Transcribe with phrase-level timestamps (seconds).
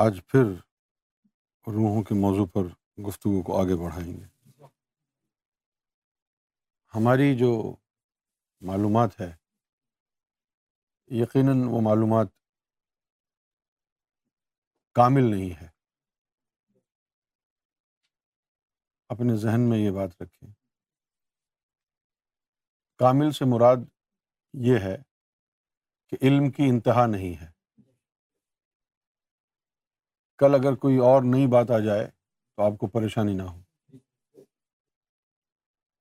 [0.00, 0.42] آج پھر
[1.72, 2.66] روحوں کے موضوع پر
[3.08, 4.24] گفتگو کو آگے بڑھائیں گے
[6.94, 7.48] ہماری جو
[8.68, 9.30] معلومات ہے
[11.20, 12.28] یقیناً وہ معلومات
[14.94, 15.66] کامل نہیں ہے
[19.14, 20.50] اپنے ذہن میں یہ بات رکھیں
[22.98, 23.88] کامل سے مراد
[24.68, 24.96] یہ ہے
[26.10, 27.51] کہ علم کی انتہا نہیں ہے
[30.42, 32.06] کل اگر کوئی اور نئی بات آ جائے
[32.56, 33.60] تو آپ کو پریشانی نہ ہو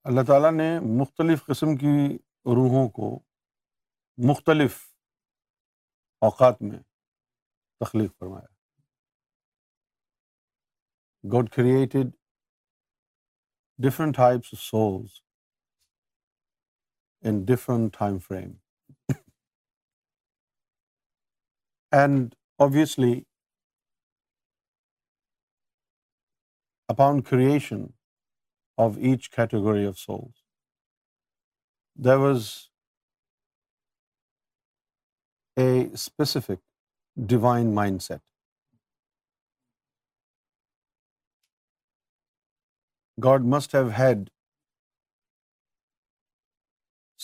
[0.09, 0.69] اللہ تعالیٰ نے
[0.99, 1.91] مختلف قسم کی
[2.57, 3.09] روحوں کو
[4.29, 4.77] مختلف
[6.29, 6.79] اوقات میں
[7.85, 8.47] تخلیق فرمایا
[11.33, 12.09] God created
[13.87, 15.21] different types souls
[17.29, 18.51] in different time frame
[21.99, 23.19] and obviously
[26.91, 27.85] upon creation
[28.87, 30.35] of each category of souls.
[32.07, 32.49] There was
[35.63, 35.70] a
[36.04, 36.62] specific
[37.34, 38.23] divine mindset.
[43.26, 44.21] God must have had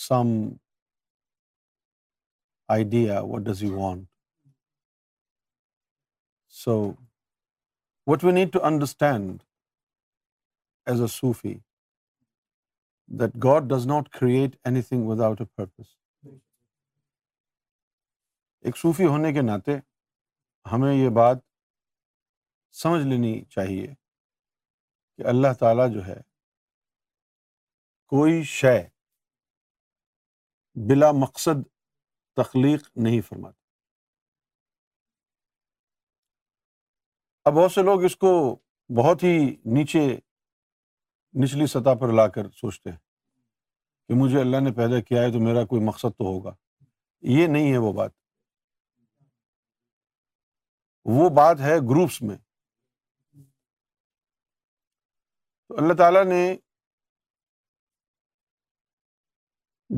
[0.08, 0.34] some
[2.74, 4.04] idea, what does he want?
[6.60, 6.74] So
[8.12, 9.36] what we need to understand
[10.90, 11.52] as a Sufi
[13.20, 15.86] that God does not create anything without a purpose
[18.66, 19.76] ایک صوفی ہونے کے ناطے
[20.72, 21.38] ہمیں یہ بات
[22.82, 23.86] سمجھ لینی چاہیے
[25.16, 26.16] کہ اللہ تعالیٰ جو ہے
[28.14, 28.78] کوئی شے
[30.88, 31.62] بلا مقصد
[32.42, 33.56] تخلیق نہیں فرماتا
[37.50, 38.32] اب بہت سے لوگ اس کو
[39.00, 39.38] بہت ہی
[39.76, 40.06] نیچے
[41.40, 42.98] نچلی سطح پر لا کر سوچتے ہیں
[44.08, 46.54] کہ مجھے اللہ نے پیدا کیا ہے تو میرا کوئی مقصد تو ہوگا
[47.36, 48.10] یہ نہیں ہے وہ بات
[51.16, 52.36] وہ بات ہے گروپس میں
[55.68, 56.44] تو اللہ تعالیٰ نے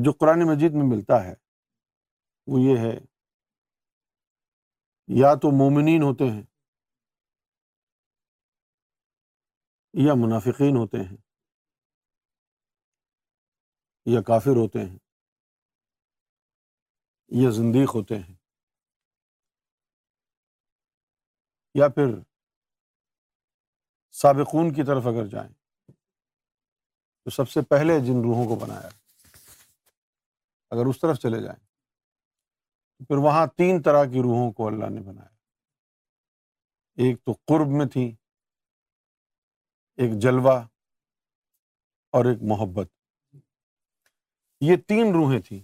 [0.03, 1.33] جو قرآن مجید میں ملتا ہے
[2.51, 2.93] وہ یہ ہے
[5.19, 6.43] یا تو مومنین ہوتے ہیں
[10.05, 11.17] یا منافقین ہوتے ہیں
[14.09, 14.97] یا کافر ہوتے ہیں
[17.41, 18.33] یا زندیق ہوتے ہیں
[21.79, 22.15] یا پھر
[24.21, 25.49] سابقون کی طرف اگر جائیں
[27.23, 28.89] تو سب سے پہلے جن روحوں کو بنایا
[30.75, 35.01] اگر اس طرف چلے جائیں تو پھر وہاں تین طرح کی روحوں کو اللہ نے
[35.01, 35.29] بنایا
[37.05, 38.11] ایک تو قرب میں تھی
[40.03, 40.59] ایک جلوہ
[42.17, 42.89] اور ایک محبت
[44.69, 45.59] یہ تین روحیں تھیں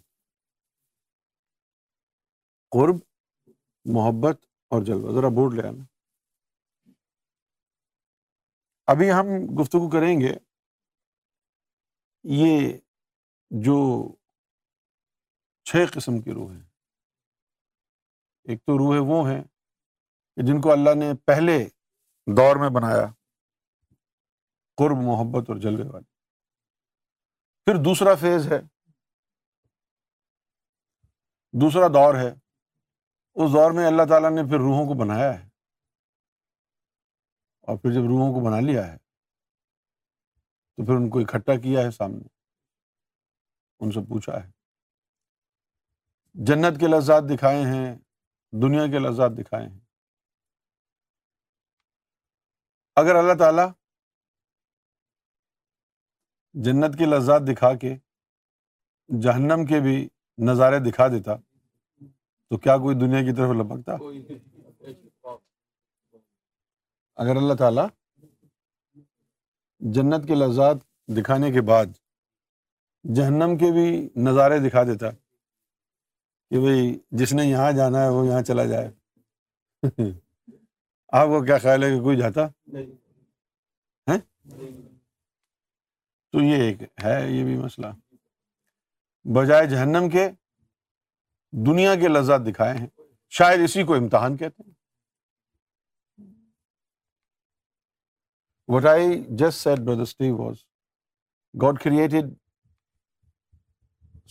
[2.71, 2.95] قرب
[3.95, 4.43] محبت
[4.75, 5.83] اور جلوہ ذرا بورڈ لے آنا
[8.93, 9.27] ابھی ہم
[9.61, 10.31] گفتگو کریں گے
[12.37, 12.69] یہ
[13.67, 13.75] جو
[15.69, 16.61] چھ قسم کی روح ہیں
[18.43, 19.41] ایک تو روحیں وہ ہیں
[20.47, 21.57] جن کو اللہ نے پہلے
[22.37, 23.05] دور میں بنایا
[24.81, 26.05] قرب محبت اور جلوے والی
[27.65, 28.59] پھر دوسرا فیز ہے
[31.61, 35.45] دوسرا دور ہے اس دور میں اللہ تعالیٰ نے پھر روحوں کو بنایا ہے
[37.67, 41.91] اور پھر جب روحوں کو بنا لیا ہے تو پھر ان کو اکٹھا کیا ہے
[41.91, 42.27] سامنے
[43.83, 44.49] ان سے پوچھا ہے
[46.47, 47.95] جنت کے لذات دکھائے ہیں
[48.61, 49.79] دنیا کے لذات دکھائے ہیں
[53.01, 53.67] اگر اللہ تعالیٰ
[56.63, 57.95] جنت کے لذات دکھا کے
[59.23, 59.97] جہنم کے بھی
[60.45, 61.35] نظارے دکھا دیتا
[62.49, 63.95] تو کیا کوئی دنیا کی طرف لپکتا
[67.21, 67.81] اگر اللہ تعالی
[69.93, 70.77] جنت کے لذات
[71.17, 71.97] دکھانے کے بعد
[73.15, 73.85] جہنم کے بھی
[74.29, 75.09] نظارے دکھا دیتا
[76.49, 78.89] کہ بھائی جس نے یہاں جانا ہے وہ یہاں چلا جائے
[81.19, 82.45] آپ کو کیا خیال ہے کہ کوئی جاتا
[84.11, 84.17] ہے
[86.31, 87.87] تو یہ ایک ہے یہ بھی مسئلہ
[89.35, 90.27] بجائے جہنم کے
[91.65, 92.87] دنیا کے لذات دکھائے ہیں
[93.37, 94.73] شاید اسی کو امتحان کہتے ہیں
[98.73, 99.95] what I just said do
[100.37, 100.63] was
[101.61, 102.33] God created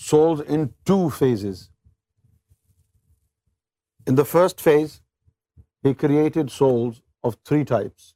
[0.09, 1.63] souls in two phases
[4.07, 5.01] in the first phase
[5.87, 8.13] he created souls of three types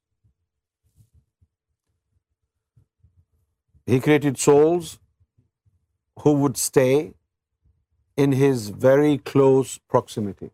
[3.91, 4.95] he created souls
[6.23, 6.95] who would stay
[8.27, 10.51] in his very close proximity,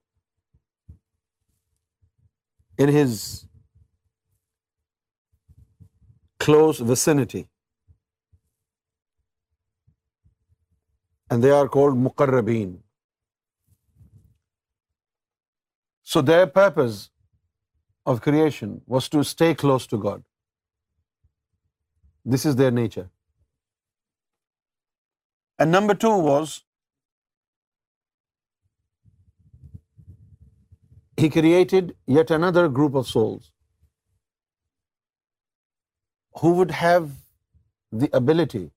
[2.85, 3.21] in his
[6.47, 7.45] close vicinity.
[11.35, 12.75] And they are called Muqarrabeen.
[16.13, 16.99] So their purpose
[18.13, 20.25] of creation was to stay close to God.
[22.37, 23.05] This is their nature.
[25.65, 26.55] And number two was
[31.23, 33.51] he created yet another group of souls
[36.41, 37.07] who would have
[38.03, 38.69] the ability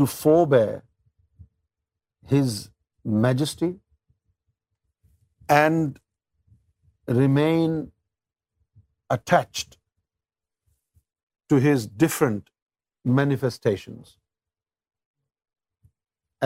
[0.00, 0.80] to forbear
[2.30, 2.56] His
[3.22, 3.68] majesty
[5.54, 7.74] and remain
[9.18, 12.58] attached to His different
[13.22, 14.10] manifestations.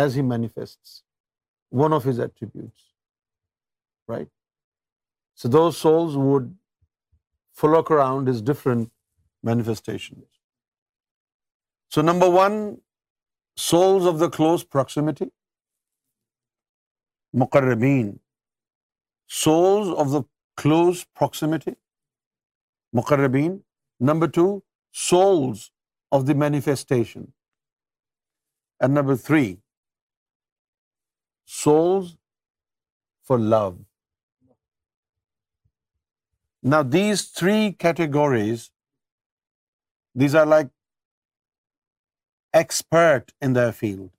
[0.01, 0.89] As he manifest
[1.83, 2.83] one of his attributes
[4.11, 4.29] right
[5.41, 6.53] so those souls would
[7.61, 8.89] follow around different
[9.51, 10.21] manifestation
[11.95, 12.53] so number one
[13.71, 15.25] souls of the close proximity
[17.41, 18.15] مقربین
[19.43, 20.21] souls of the
[20.63, 21.71] close proximity
[22.99, 23.59] مقربین
[24.13, 24.47] number two
[25.11, 25.71] souls
[26.17, 27.25] of the manifestation
[28.83, 29.55] and number three
[31.47, 32.15] souls
[33.23, 33.79] for love.
[36.75, 38.71] Now these three categories,
[40.23, 40.73] these are like
[42.65, 44.11] expert in their field,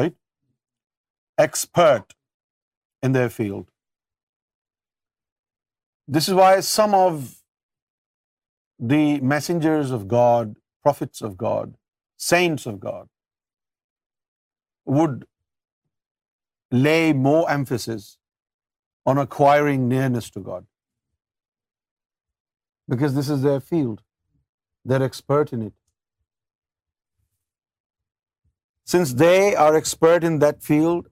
[0.00, 0.18] right?
[1.38, 2.16] Expert
[3.02, 3.68] in their field.
[6.08, 7.22] This is why some of
[8.92, 11.74] the messengers of God, prophets of God,
[12.34, 13.00] saints of God,
[14.84, 15.24] would
[16.86, 18.18] lay more emphasis
[19.04, 20.66] on acquiring nearness to God,
[22.88, 24.02] because this is their field.
[24.84, 25.74] They're expert in it.
[28.84, 31.08] Since they are expert in that field,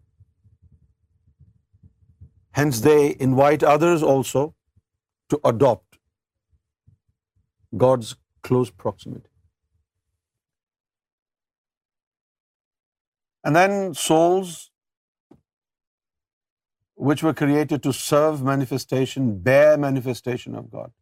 [2.52, 4.54] hence they invite others also
[5.28, 5.98] to adopt
[7.76, 9.18] God's close proximity.
[13.44, 13.76] And then
[14.06, 14.56] souls
[17.10, 20.92] which were created to serve manifestation, bear manifestation of God.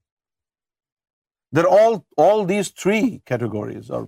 [1.53, 1.81] They're
[2.27, 4.07] all these three categories are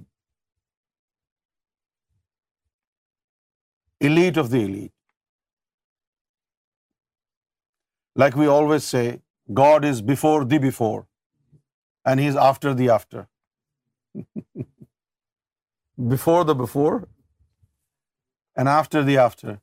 [4.08, 4.97] elite of the elite.
[8.25, 9.05] Like we always say,
[9.64, 11.06] God is before the before,
[12.05, 13.26] and He's after the after.
[16.12, 17.00] Before the before
[18.56, 19.61] and after the after.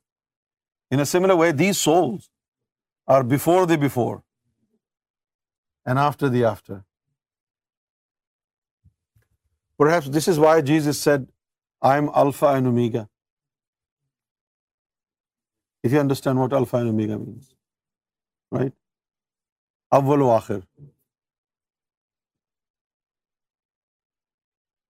[0.90, 2.30] In a similar way, these souls
[3.16, 4.22] are before the before
[5.84, 6.82] and after the after.
[9.78, 11.28] Perhaps this is why Jesus said,
[11.92, 13.08] I am Alpha and Omega.
[15.82, 17.52] If you understand what Alpha and Omega means,
[18.50, 18.72] right?
[19.98, 20.62] Awwal wa akhir.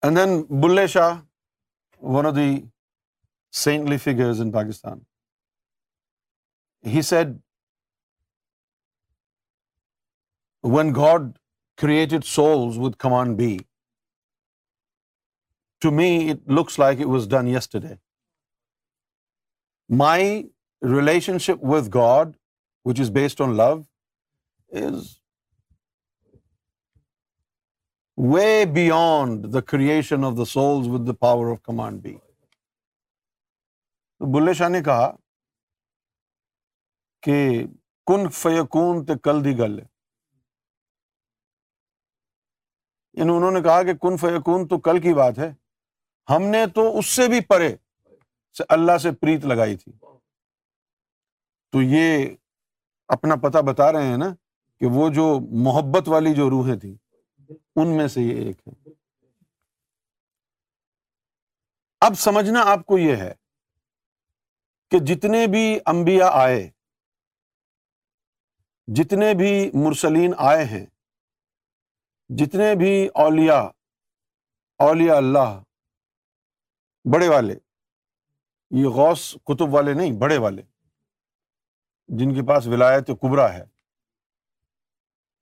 [0.04, 1.12] And then Bulle Shah,
[2.00, 2.52] one of the
[3.52, 5.04] saintly figures in Pakistan.
[6.96, 7.38] He said,
[10.76, 11.30] when God
[11.78, 13.60] created souls with command B,
[15.80, 17.98] to me it looks like it was done yesterday.
[19.90, 20.46] My
[20.82, 22.36] relationship with God,
[22.84, 23.86] which is based on love,
[24.70, 25.20] is
[28.16, 32.16] way beyond the creation of the souls with the power of command B.
[34.20, 35.10] تو بلے شاہ نے کہا
[37.26, 37.36] کہ
[38.08, 39.84] کن فیقون تے کل دی گل ہے
[43.20, 45.52] یعنی انہوں نے کہا کہ کن فیقون تو کل کی بات ہے
[46.36, 47.76] ہم نے تو اس سے بھی پرے
[48.58, 49.92] سے اللہ سے پریت لگائی تھی
[51.72, 52.26] تو یہ
[53.16, 54.34] اپنا پتا بتا رہے ہیں نا
[54.80, 55.26] کہ وہ جو
[55.68, 56.96] محبت والی جو روحیں تھیں
[57.82, 58.74] ان میں سے یہ ایک ہے
[62.06, 63.34] اب سمجھنا آپ کو یہ ہے
[64.92, 66.68] کہ جتنے بھی امبیا آئے
[68.98, 69.50] جتنے بھی
[69.86, 70.86] مرسلین آئے ہیں
[72.38, 72.92] جتنے بھی
[73.24, 73.58] اولیا
[74.86, 75.60] اولیا اللہ
[77.14, 77.56] بڑے والے
[78.80, 80.62] یہ غوث کتب والے نہیں بڑے والے
[82.18, 83.64] جن کے پاس ولایت کبرا ہے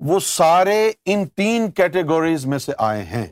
[0.07, 0.79] وہ سارے
[1.13, 3.25] ان تین کیٹیگوریز میں سے آئے ہیں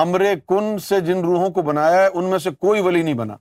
[0.00, 3.36] امر کن سے جن روحوں کو بنایا ہے ان میں سے کوئی ولی نہیں بنا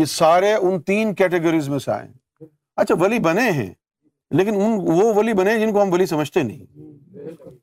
[0.00, 2.46] یہ سارے ان تین کیٹیگریز میں سے آئے ہیں
[2.82, 3.70] اچھا ولی بنے ہیں
[4.40, 7.54] لیکن ان وہ ولی بنے جن کو ہم ولی سمجھتے نہیں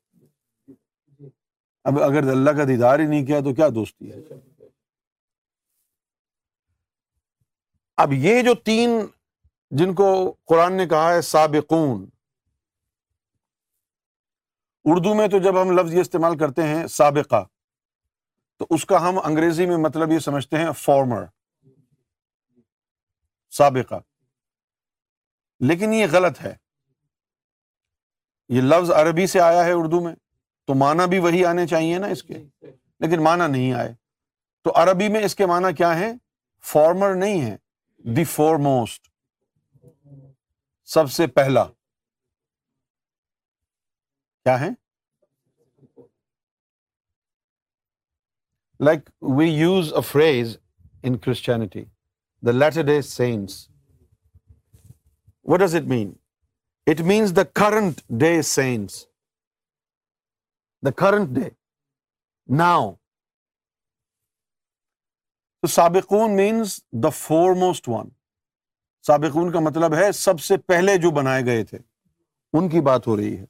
[1.90, 4.20] اب اگر اللہ کا دیدار ہی نہیں کیا تو کیا دوستی ہے
[8.04, 8.98] اب یہ جو تین
[9.78, 10.08] جن کو
[10.52, 12.04] قرآن نے کہا ہے سابقون
[14.90, 17.42] اردو میں تو جب ہم لفظ یہ استعمال کرتے ہیں سابقہ
[18.58, 21.24] تو اس کا ہم انگریزی میں مطلب یہ سمجھتے ہیں فارمر
[23.56, 23.94] سابقہ
[25.70, 26.54] لیکن یہ غلط ہے
[28.56, 30.14] یہ لفظ عربی سے آیا ہے اردو میں
[30.66, 32.34] تو معنی بھی وہی آنے چاہیے نا اس کے
[33.04, 33.92] لیکن معنی نہیں آئے
[34.64, 36.12] تو عربی میں اس کے معنی کیا ہیں
[36.72, 37.56] فارمر نہیں ہے
[38.16, 39.08] دی فور موسٹ
[40.94, 41.66] سب سے پہلا
[44.46, 44.70] کیا ہیں
[48.88, 50.56] like we use a phrase
[51.08, 51.84] in Christianity
[52.46, 53.54] the latter day saints
[55.52, 56.12] what does it mean
[56.92, 59.04] it means the current day saints
[60.86, 61.48] the current day
[62.62, 62.90] now
[65.74, 68.08] سابقون means the foremost one
[69.06, 71.78] سابقون کا مطلب ہے سب سے پہلے جو بنائے گئے تھے
[72.58, 73.44] ان کی بات ہو رہی ہے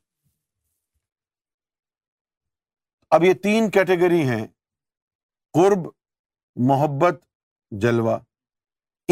[3.14, 4.46] اب یہ تین کیٹیگری ہیں
[5.54, 5.86] قرب
[6.68, 7.20] محبت
[7.80, 8.16] جلوہ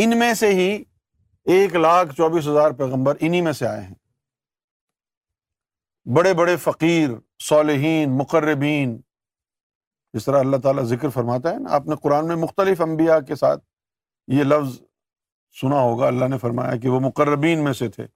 [0.03, 0.65] ان میں سے ہی
[1.57, 3.95] ایک لاکھ چوبیس ہزار پیغمبر انہیں میں سے آئے ہیں
[6.17, 7.11] بڑے بڑے فقیر
[7.49, 8.97] صالحین مقربین
[10.15, 13.35] جس طرح اللہ تعالیٰ ذکر فرماتا ہے نا آپ نے قرآن میں مختلف انبیاء کے
[13.37, 13.65] ساتھ
[14.39, 14.77] یہ لفظ
[15.61, 18.07] سنا ہوگا اللہ نے فرمایا کہ وہ مقربین میں سے تھے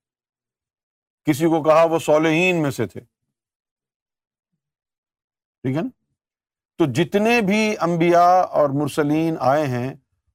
[1.31, 3.01] کسی کو کہا وہ صالحین میں سے تھے
[5.63, 5.89] ٹھیک ہے نا
[6.79, 8.25] تو جتنے بھی امبیا
[8.59, 9.91] اور مرسلین آئے ہیں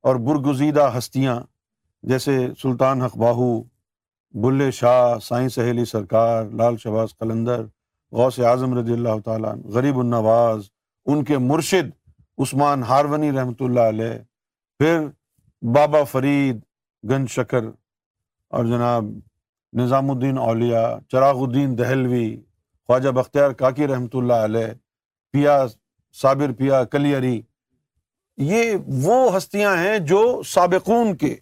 [0.08, 1.40] اور برگزیدہ ہستیاں
[2.10, 3.48] جیسے سلطان حق باہو
[4.44, 7.62] بل شاہ سائیں سہیلی سرکار لال شباز قلندر
[8.18, 10.70] غوث اعظم رضی اللہ تعالیٰ غریب النواز
[11.14, 11.90] ان کے مرشد
[12.44, 14.18] عثمان ہارونی رحمۃ اللہ علیہ
[14.80, 15.00] پھر
[15.76, 16.60] بابا فرید
[17.10, 17.64] گن شکر
[18.58, 19.06] اور جناب
[19.82, 22.28] نظام الدین اولیا چراغ الدین دہلوی
[22.88, 24.68] خواجہ بختیار کاکی رحمۃ اللہ علیہ
[25.34, 25.54] پیا
[26.22, 27.42] صابر پیا کلیری
[28.50, 28.72] یہ
[29.04, 30.20] وہ ہستیاں ہیں جو
[30.54, 31.36] سابقون کے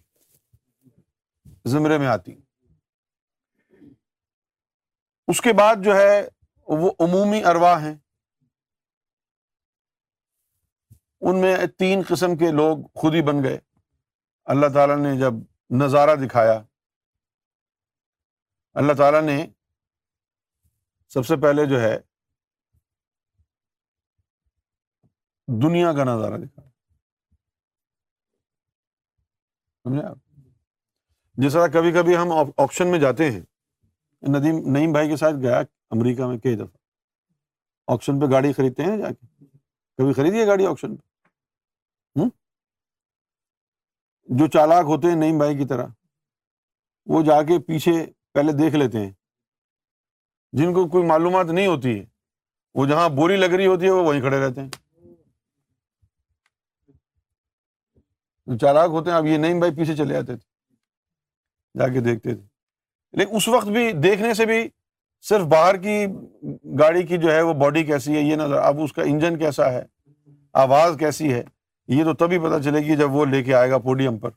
[1.72, 2.34] زمرے میں آتی
[5.32, 6.20] اس کے بعد جو ہے
[6.82, 7.94] وہ عمومی اروا ہیں
[11.20, 13.58] ان میں تین قسم کے لوگ خود ہی بن گئے
[14.54, 15.34] اللہ تعالیٰ نے جب
[15.82, 16.60] نظارہ دکھایا
[18.82, 19.42] اللہ تعالیٰ نے
[21.14, 21.96] سب سے پہلے جو ہے
[25.62, 26.62] دنیا کا نظارہ دکھا
[29.84, 30.16] سمجھے آپ
[31.44, 33.40] جس طرح کبھی کبھی ہم آپشن میں جاتے ہیں
[34.32, 35.58] ندیم نعیم بھائی کے ساتھ گیا
[35.96, 39.26] امریکہ میں کئی دفعہ آپشن پہ گاڑی خریدتے ہیں جا کے
[39.98, 42.20] کبھی خریدیے گاڑی آپشن پہ
[44.38, 45.86] جو چالاک ہوتے ہیں نعیم بھائی کی طرح
[47.12, 47.92] وہ جا کے پیچھے
[48.34, 49.10] پہلے دیکھ لیتے ہیں
[50.60, 52.04] جن کو کوئی معلومات نہیں ہوتی ہے
[52.78, 54.68] وہ جہاں بوری لگ رہی ہوتی ہے وہ وہیں کھڑے رہتے ہیں
[58.60, 62.42] چالاک ہوتے ہیں اب یہ نہیں بھائی پیچھے چلے آتے تھے جا کے دیکھتے تھے
[63.18, 64.66] لیکن اس وقت بھی دیکھنے سے بھی
[65.28, 66.04] صرف باہر کی
[66.78, 69.70] گاڑی کی جو ہے وہ باڈی کیسی ہے یہ نظر اب اس کا انجن کیسا
[69.72, 69.82] ہے
[70.62, 71.42] آواز کیسی ہے
[71.98, 74.30] یہ تو تبھی پتا چلے گی جب وہ لے کے آئے گا پوڈیم پر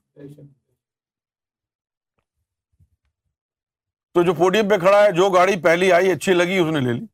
[4.14, 6.94] تو جو پوڈیم پہ کھڑا ہے جو گاڑی پہلی آئی اچھی لگی اس نے لے
[6.94, 7.06] لی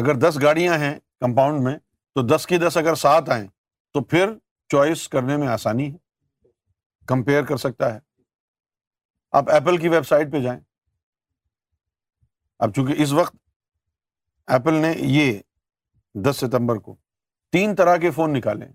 [0.00, 1.76] اگر دس گاڑیاں ہیں کمپاؤنڈ میں
[2.14, 3.46] تو دس کی دس اگر سات آئیں
[3.94, 4.32] تو پھر
[4.70, 5.98] چوائس کرنے میں آسانی ہے
[7.08, 7.98] کمپیئر کر سکتا ہے
[9.38, 10.60] آپ ایپل کی ویب سائٹ پہ جائیں
[12.64, 13.36] اب چونکہ اس وقت
[14.54, 15.38] ایپل نے یہ
[16.24, 16.96] دس ستمبر کو
[17.52, 18.66] تین طرح کے فون نکالے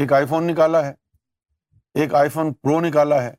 [0.00, 0.92] ایک آئی فون نکالا ہے
[2.00, 3.30] ایک آئی فون پرو نکالا ہے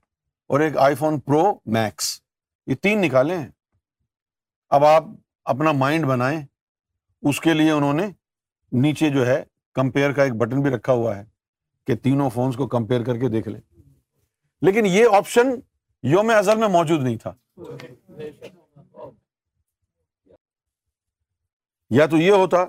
[0.47, 1.43] اور ایک آئی فون پرو
[1.77, 2.09] میکس
[2.67, 3.49] یہ تین نکالے ہیں
[4.75, 5.03] اب آپ
[5.53, 6.41] اپنا مائنڈ بنائیں
[7.29, 8.05] اس کے لیے انہوں نے
[8.85, 9.41] نیچے جو ہے
[9.75, 11.23] کمپیئر کا ایک بٹن بھی رکھا ہوا ہے
[11.87, 13.59] کہ تینوں فونس کو کمپیئر کر کے دیکھ لیں
[14.65, 15.49] لیکن یہ آپشن
[16.11, 17.33] یوم ازل میں موجود نہیں تھا
[21.99, 22.65] یا تو یہ ہوتا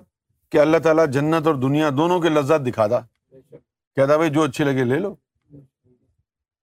[0.52, 4.64] کہ اللہ تعالیٰ جنت اور دنیا دونوں کے لذات دکھا دا کہتا بھائی جو اچھے
[4.64, 5.14] لگے لے لو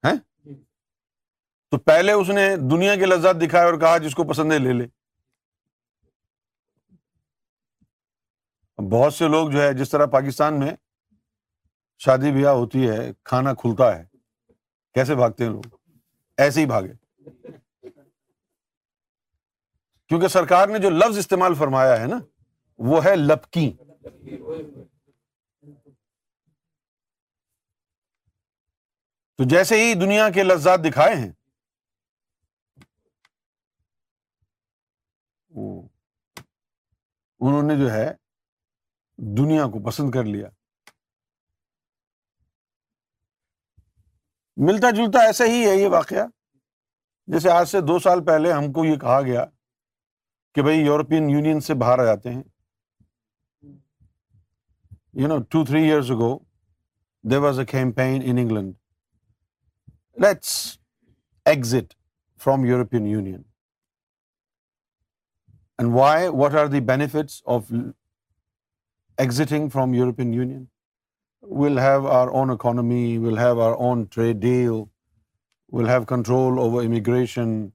[0.05, 0.11] ہے
[1.71, 4.73] تو پہلے اس نے دنیا کے لذات دکھائے اور کہا جس کو پسند ہے لے
[4.79, 4.87] لے
[8.89, 10.71] بہت سے لوگ جو ہے جس طرح پاکستان میں
[12.05, 14.03] شادی بیاہ ہوتی ہے کھانا کھلتا ہے
[14.93, 15.65] کیسے بھاگتے ہیں لوگ
[16.43, 16.93] ایسے ہی بھاگے
[20.07, 22.19] کیونکہ سرکار نے جو لفظ استعمال فرمایا ہے نا
[22.89, 23.71] وہ ہے لپکی
[29.37, 31.31] تو جیسے ہی دنیا کے لفظات دکھائے ہیں
[37.45, 38.09] انہوں نے جو ہے
[39.37, 40.47] دنیا کو پسند کر لیا
[44.67, 46.25] ملتا جلتا ایسا ہی ہے یہ واقعہ
[47.33, 49.43] جیسے آج سے دو سال پہلے ہم کو یہ کہا گیا
[50.55, 52.41] کہ بھائی یورپین یونین سے باہر آ جاتے ہیں
[55.21, 56.37] you know two three years go
[57.41, 58.73] was a campaign England
[60.23, 60.55] let's
[61.51, 61.93] exit
[62.43, 63.41] from European union
[65.79, 67.71] and why what are the benefits of
[69.17, 70.67] exiting from European Union.
[71.41, 74.89] We'll have our own economy, we'll have our own trade deal,
[75.69, 77.73] we'll have control over immigration,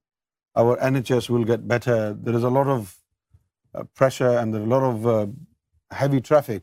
[0.55, 2.15] our NHS will get better.
[2.15, 2.95] There is a lot of
[3.75, 5.27] uh, pressure and there are a lot of uh,
[5.91, 6.63] heavy traffic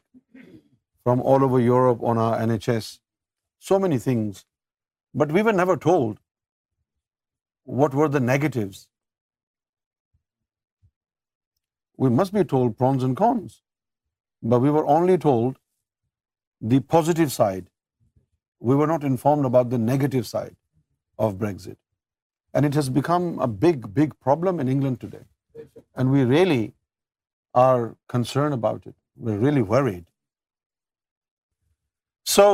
[1.04, 3.00] from all over Europe on our NHS.
[3.60, 4.46] So many things.
[5.14, 6.20] But we were never told
[7.66, 8.88] what were the negatives.
[11.96, 13.52] We must be told pros and cons.
[14.52, 15.60] But we were only told
[16.74, 17.70] the positive side.
[18.72, 20.58] We were not informed about the negative side
[21.28, 21.78] of Brexit.
[22.54, 25.26] And it has become a big, big problem in England today.
[25.96, 26.74] And we really
[27.68, 28.96] are concerned about it.
[29.28, 30.04] We're really worried.
[32.36, 32.46] So,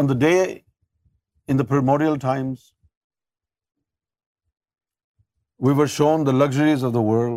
[0.00, 0.64] on the day
[1.52, 2.68] in the primordial times,
[5.66, 7.36] we were shown the luxuries of the world.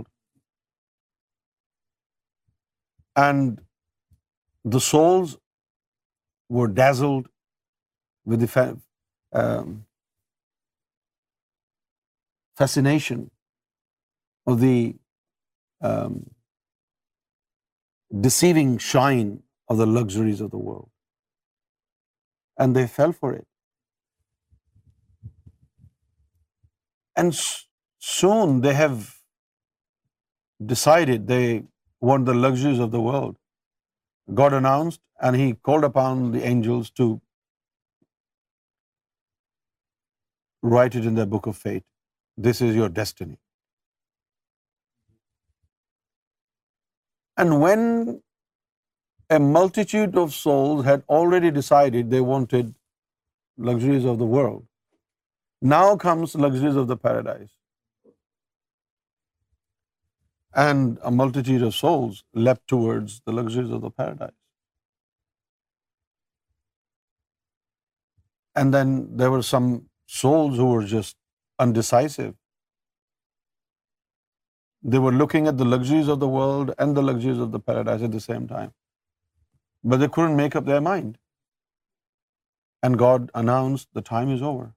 [3.15, 3.61] And
[4.63, 5.37] the souls
[6.49, 7.27] were dazzled
[8.25, 8.77] with the
[9.33, 9.85] um,
[12.55, 13.31] fascination
[14.45, 14.95] of the
[15.81, 16.25] um,
[18.19, 20.89] deceiving shine of the luxuries of the world.
[22.57, 23.47] And they fell for it.
[27.15, 27.35] And
[27.99, 29.17] soon they have
[30.65, 31.59] decided, they
[32.09, 33.35] want the luxuries of the world.
[34.39, 37.07] God announced, and He called upon the angels to
[40.73, 41.85] write it in their book of fate.
[42.47, 43.39] This is your destiny.
[47.37, 48.21] And when
[49.29, 52.75] a multitude of souls had already decided they wanted
[53.57, 54.61] luxuries of the world,
[55.61, 57.49] now comes luxuries of the paradise
[60.53, 64.37] and a multitude of souls leapt towards the luxuries of the paradise.
[68.55, 71.15] And then there were some souls who were just
[71.57, 72.35] undecisive.
[74.83, 78.01] They were looking at the luxuries of the world and the luxuries of the paradise
[78.01, 78.73] at the same time.
[79.83, 81.17] But they couldn't make up their mind.
[82.83, 84.73] And God announced the time is over.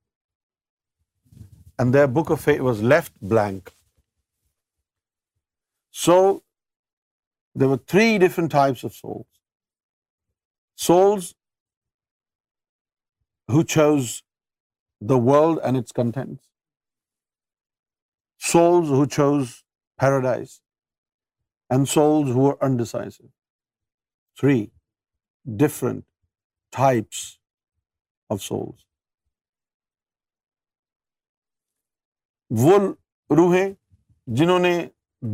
[1.79, 3.72] And their book of fate was left blank.
[6.02, 6.14] So
[7.61, 9.26] they were three different types of souls
[10.87, 11.18] soul
[13.54, 14.09] who choose
[15.09, 16.40] the world and its content
[18.52, 19.52] souls who choose
[20.00, 20.61] paradise
[21.74, 23.18] and souls who are undecided
[24.40, 24.57] three
[25.61, 26.04] different
[26.76, 27.22] types
[28.35, 28.66] of soul
[32.64, 32.78] وہ
[33.37, 33.72] روحیں
[34.37, 34.76] جنہوں نے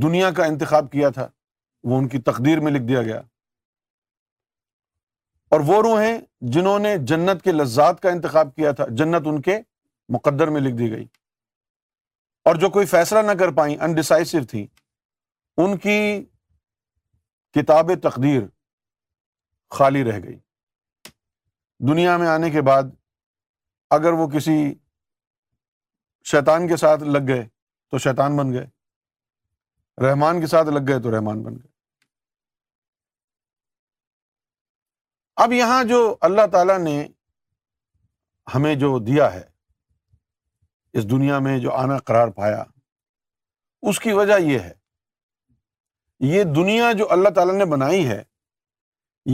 [0.03, 1.29] دنیا کا انتخاب کیا تھا
[1.91, 3.21] وہ ان کی تقدیر میں لکھ دیا گیا
[5.55, 6.19] اور وہ روح ہیں
[6.55, 9.57] جنہوں نے جنت کے لذات کا انتخاب کیا تھا جنت ان کے
[10.15, 11.05] مقدر میں لکھ دی گئی
[12.49, 14.65] اور جو کوئی فیصلہ نہ کر پائیں انڈیسائسو تھیں
[15.65, 15.99] ان کی
[17.55, 18.43] کتاب تقدیر
[19.79, 20.39] خالی رہ گئی
[21.89, 22.95] دنیا میں آنے کے بعد
[23.99, 24.57] اگر وہ کسی
[26.31, 27.47] شیطان کے ساتھ لگ گئے
[27.91, 28.67] تو شیطان بن گئے
[30.05, 31.69] رحمان کے ساتھ لگ گئے تو رحمان بن گئے
[35.45, 35.97] اب یہاں جو
[36.29, 36.95] اللہ تعالیٰ نے
[38.55, 39.43] ہمیں جو دیا ہے
[40.99, 42.63] اس دنیا میں جو آنا قرار پایا
[43.91, 44.73] اس کی وجہ یہ ہے
[46.35, 48.23] یہ دنیا جو اللہ تعالیٰ نے بنائی ہے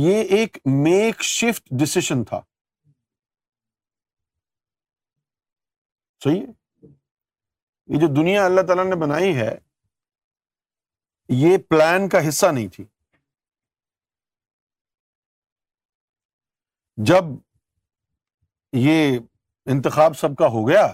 [0.00, 2.40] یہ ایک میک شفٹ ڈسیشن تھا
[6.24, 6.86] صحیح ہے
[7.94, 9.50] یہ جو دنیا اللہ تعالیٰ نے بنائی ہے
[11.34, 12.84] یہ پلان کا حصہ نہیں تھی
[17.08, 17.24] جب
[18.78, 19.18] یہ
[19.72, 20.86] انتخاب سب کا ہو گیا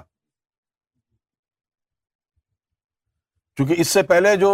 [3.56, 4.50] چونکہ اس سے پہلے جو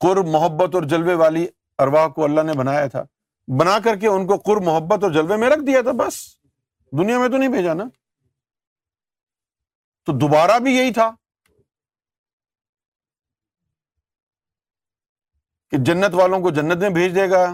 [0.00, 1.46] قر محبت اور جلوے والی
[1.82, 3.02] ارواح کو اللہ نے بنایا تھا
[3.58, 6.16] بنا کر کے ان کو محبت اور جلوے میں رکھ دیا تھا بس
[6.98, 7.84] دنیا میں تو نہیں بھیجا نا
[10.06, 11.10] تو دوبارہ بھی یہی تھا
[15.70, 17.44] کہ جنت والوں کو جنت میں بھیج دے گا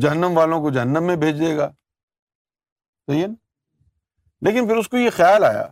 [0.00, 4.96] جہنم والوں کو جہنم میں بھیج دے گا صحیح ہے نا لیکن پھر اس کو
[4.96, 5.66] یہ خیال آیا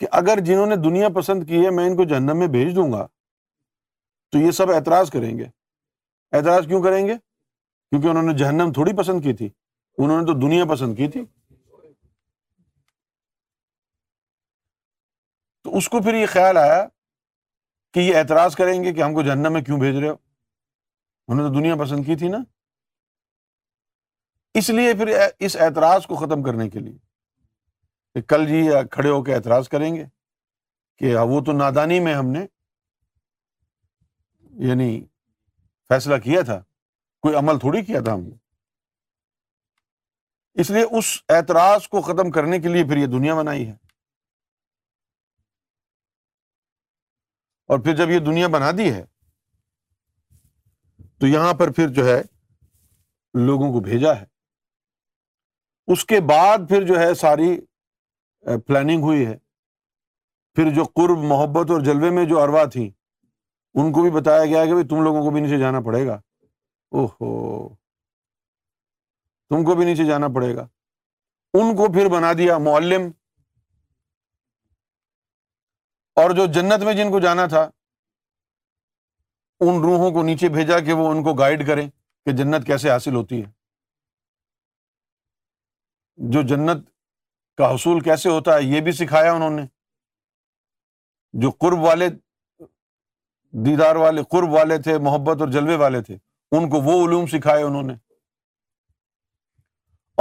[0.00, 2.90] کہ اگر جنہوں نے دنیا پسند کی ہے میں ان کو جہنم میں بھیج دوں
[2.92, 3.06] گا
[4.32, 5.44] تو یہ سب اعتراض کریں گے
[6.36, 9.48] اعتراض کیوں کریں گے کیونکہ انہوں نے جہنم تھوڑی پسند کی تھی
[9.98, 11.24] انہوں نے تو دنیا پسند کی تھی
[15.64, 16.82] تو اس کو پھر یہ خیال آیا
[17.94, 20.14] کہ یہ اعتراض کریں گے کہ ہم کو جہنم میں کیوں بھیج رہے ہو
[21.28, 22.38] انہوں نے تو دنیا پسند کی تھی نا
[24.60, 25.12] اس لیے پھر
[25.48, 26.96] اس اعتراض کو ختم کرنے کے لیے
[28.14, 30.04] کہ کل جی کھڑے ہو کے اعتراض کریں گے
[30.98, 32.44] کہ وہ تو نادانی میں ہم نے
[34.68, 34.88] یعنی
[35.88, 36.60] فیصلہ کیا تھا
[37.22, 38.34] کوئی عمل تھوڑی کیا تھا ہم نے
[40.60, 41.04] اس لیے اس
[41.36, 43.74] اعتراض کو ختم کرنے کے لیے پھر یہ دنیا بنائی ہے
[47.72, 49.02] اور پھر جب یہ دنیا بنا دی ہے
[51.20, 52.20] تو یہاں پر پھر جو ہے
[53.50, 54.24] لوگوں کو بھیجا ہے
[55.92, 57.48] اس کے بعد پھر جو ہے ساری
[58.66, 59.36] پلاننگ ہوئی ہے
[60.56, 62.84] پھر جو قرب محبت اور جلوے میں جو اروا تھی
[63.80, 66.20] ان کو بھی بتایا گیا کہ تم لوگوں کو بھی نیچے جانا پڑے گا
[66.98, 67.68] او ہو
[69.52, 70.66] تم کو بھی نیچے جانا پڑے گا
[71.60, 73.10] ان کو پھر بنا دیا معلم
[76.20, 77.60] اور جو جنت میں جن کو جانا تھا
[79.64, 81.86] ان روحوں کو نیچے بھیجا کہ وہ ان کو گائڈ کریں
[82.26, 83.50] کہ جنت کیسے حاصل ہوتی ہے
[86.32, 86.84] جو جنت
[87.58, 89.62] کا حصول کیسے ہوتا ہے یہ بھی سکھایا انہوں نے
[91.44, 92.08] جو قرب والے
[93.66, 96.16] دیدار والے قرب والے تھے محبت اور جلوے والے تھے
[96.58, 97.94] ان کو وہ علوم سکھائے انہوں نے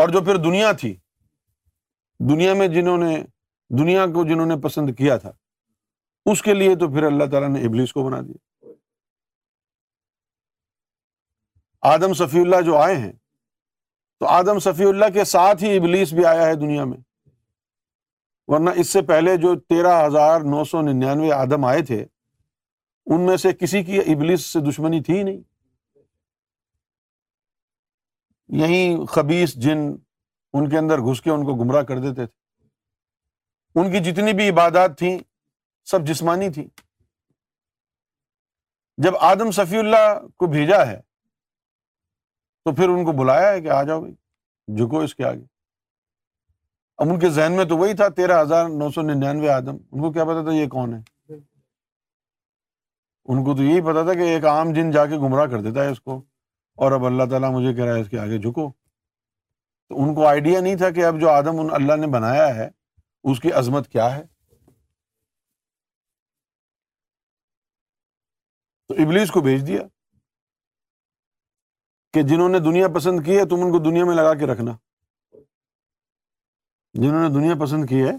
[0.01, 0.93] اور جو پھر دنیا تھی
[2.29, 3.15] دنیا میں جنہوں نے
[3.79, 5.31] دنیا کو جنہوں نے پسند کیا تھا
[6.29, 8.69] اس کے لیے تو پھر اللہ تعالیٰ نے ابلیس کو بنا دیا
[11.93, 13.11] آدم صفی اللہ جو آئے ہیں
[14.19, 16.97] تو آدم صفی اللہ کے ساتھ ہی ابلیس بھی آیا ہے دنیا میں
[18.51, 23.37] ورنہ اس سے پہلے جو تیرہ ہزار نو سو ننانوے آدم آئے تھے ان میں
[23.43, 25.41] سے کسی کی ابلیس سے دشمنی تھی نہیں
[28.61, 29.79] یہیں خبیص جن
[30.53, 34.49] ان کے اندر گھس کے ان کو گمراہ کر دیتے تھے ان کی جتنی بھی
[34.49, 35.17] عبادات تھیں
[35.89, 36.67] سب جسمانی تھی
[39.03, 40.99] جب آدم صفی اللہ کو بھیجا ہے
[42.65, 44.13] تو پھر ان کو بلایا ہے کہ آ جاؤ بھائی
[44.77, 45.43] جھکو اس کے آگے
[47.03, 50.01] اب ان کے ذہن میں تو وہی تھا تیرہ ہزار نو سو ننانوے آدم ان
[50.01, 50.99] کو کیا پتا تھا یہ کون ہے
[53.25, 55.83] ان کو تو یہی پتا تھا کہ ایک عام جن جا کے گمراہ کر دیتا
[55.83, 56.21] ہے اس کو
[56.83, 58.69] اور اب اللہ تعالیٰ مجھے کہہ رہا ہے اس کے آگے جھکو
[59.89, 62.69] تو ان کو آئیڈیا نہیں تھا کہ اب جو آدم ان اللہ نے بنایا ہے
[63.31, 64.23] اس کی عظمت کیا ہے
[68.91, 69.81] تو ابلیس کو بھیج دیا
[72.13, 74.71] کہ جنہوں نے دنیا پسند کی ہے تم ان کو دنیا میں لگا کے رکھنا
[77.01, 78.11] جنہوں نے دنیا پسند کی ہے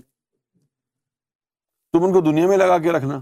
[1.92, 3.14] تم ان کو دنیا میں لگا کے رکھنا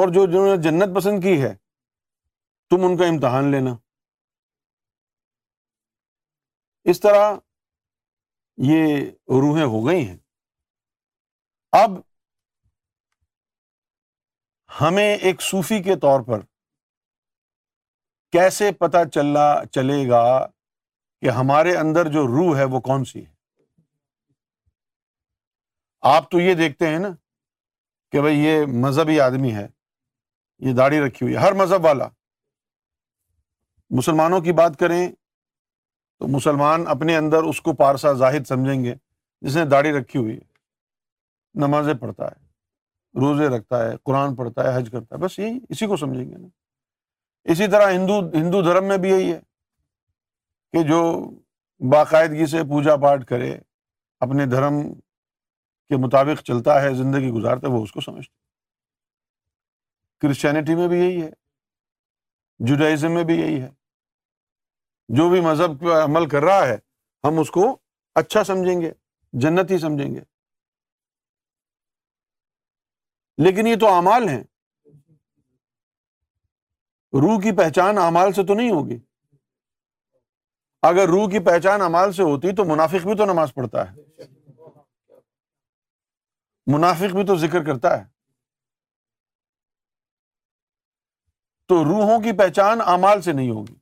[0.00, 1.54] اور جو جنہوں نے جنت پسند کی ہے
[2.70, 3.76] تم ان کا امتحان لینا
[6.90, 7.32] اس طرح
[8.72, 8.96] یہ
[9.46, 10.16] روحیں ہو گئی ہیں
[11.84, 11.96] اب
[14.80, 16.40] ہمیں ایک صوفی کے طور پر
[18.32, 19.40] کیسے پتا چلنا
[19.72, 20.22] چلے گا
[21.22, 23.30] کہ ہمارے اندر جو روح ہے وہ کون سی ہے
[26.14, 27.08] آپ تو یہ دیکھتے ہیں نا
[28.12, 29.66] کہ بھائی یہ مذہبی آدمی ہے
[30.68, 32.08] یہ داڑھی رکھی ہوئی ہے ہر مذہب والا
[33.98, 38.94] مسلمانوں کی بات کریں تو مسلمان اپنے اندر اس کو پارسا ظاہر سمجھیں گے
[39.46, 42.40] جس نے داڑھی رکھی ہوئی ہے نمازیں پڑھتا ہے
[43.20, 46.36] روزے رکھتا ہے قرآن پڑھتا ہے حج کرتا ہے بس یہی اسی کو سمجھیں گے
[46.36, 46.48] نا
[47.52, 49.38] اسی طرح ہندو ہندو دھرم میں بھی یہی ہے
[50.72, 51.02] کہ جو
[51.92, 53.56] باقاعدگی سے پوجا پاٹھ کرے
[54.26, 58.40] اپنے دھرم کے مطابق چلتا ہے زندگی گزارتا ہے وہ اس کو سمجھتے
[60.26, 61.30] کرسچینٹی میں بھی یہی ہے
[62.66, 63.68] جوڈائزم میں بھی یہی ہے
[65.16, 66.76] جو بھی مذہب پہ عمل کر رہا ہے
[67.24, 67.64] ہم اس کو
[68.20, 68.90] اچھا سمجھیں گے
[69.40, 70.20] جنت ہی سمجھیں گے
[73.44, 74.40] لیکن یہ تو امال ہیں
[77.22, 78.98] روح کی پہچان امال سے تو نہیں ہوگی
[80.88, 84.26] اگر روح کی پہچان امال سے ہوتی تو منافق بھی تو نماز پڑھتا ہے
[86.74, 88.04] منافق بھی تو ذکر کرتا ہے
[91.68, 93.74] تو روحوں کی پہچان امال سے نہیں ہوگی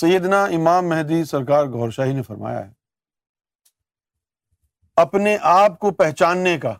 [0.00, 2.70] سیدنا امام مہدی سرکار گور شاہی نے فرمایا ہے
[5.00, 6.72] اپنے آپ کو پہچاننے کا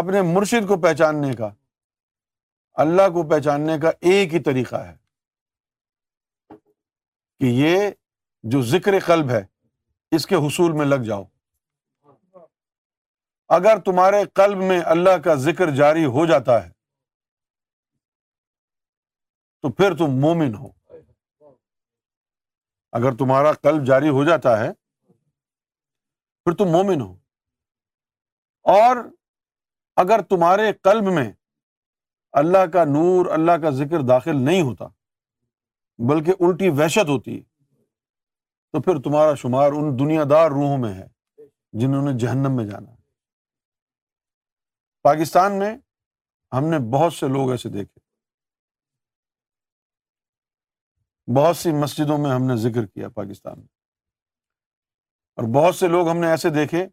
[0.00, 1.48] اپنے مرشد کو پہچاننے کا
[2.84, 4.94] اللہ کو پہچاننے کا ایک ہی طریقہ ہے
[7.40, 7.88] کہ یہ
[8.54, 9.42] جو ذکر قلب ہے
[10.18, 11.24] اس کے حصول میں لگ جاؤ
[13.60, 16.70] اگر تمہارے قلب میں اللہ کا ذکر جاری ہو جاتا ہے
[19.62, 20.68] تو پھر تم مومن ہو
[23.00, 24.70] اگر تمہارا قلب جاری ہو جاتا ہے
[26.44, 27.12] پھر تم مومن ہو
[28.80, 28.96] اور
[30.02, 31.30] اگر تمہارے قلب میں
[32.40, 34.86] اللہ کا نور اللہ کا ذکر داخل نہیں ہوتا
[36.10, 37.40] بلکہ الٹی وحشت ہوتی
[38.72, 41.06] تو پھر تمہارا شمار ان دنیا دار روحوں میں ہے
[41.80, 42.94] جنہوں نے جہنم میں جانا
[45.08, 45.74] پاکستان میں
[46.56, 48.00] ہم نے بہت سے لوگ ایسے دیکھے
[51.36, 53.72] بہت سی مسجدوں میں ہم نے ذکر کیا پاکستان میں
[55.36, 56.86] اور بہت سے لوگ ہم نے ایسے دیکھے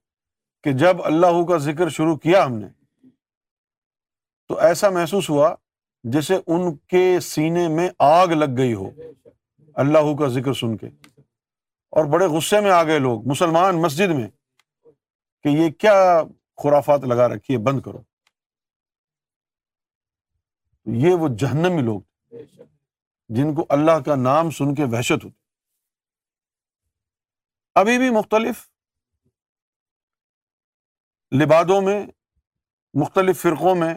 [0.63, 2.67] کہ جب اللہ کا ذکر شروع کیا ہم نے
[4.49, 5.54] تو ایسا محسوس ہوا
[6.13, 8.89] جیسے ان کے سینے میں آگ لگ گئی ہو
[9.84, 10.88] اللہ کا ذکر سن کے
[11.99, 14.27] اور بڑے غصے میں آ گئے لوگ مسلمان مسجد میں
[15.43, 15.95] کہ یہ کیا
[16.63, 18.01] خرافات لگا رکھیے بند کرو
[21.06, 22.01] یہ وہ جہنمی لوگ
[23.36, 25.39] جن کو اللہ کا نام سن کے وحشت ہوتی
[27.80, 28.66] ابھی بھی مختلف
[31.42, 32.00] لبادوں میں
[33.02, 33.94] مختلف فرقوں میں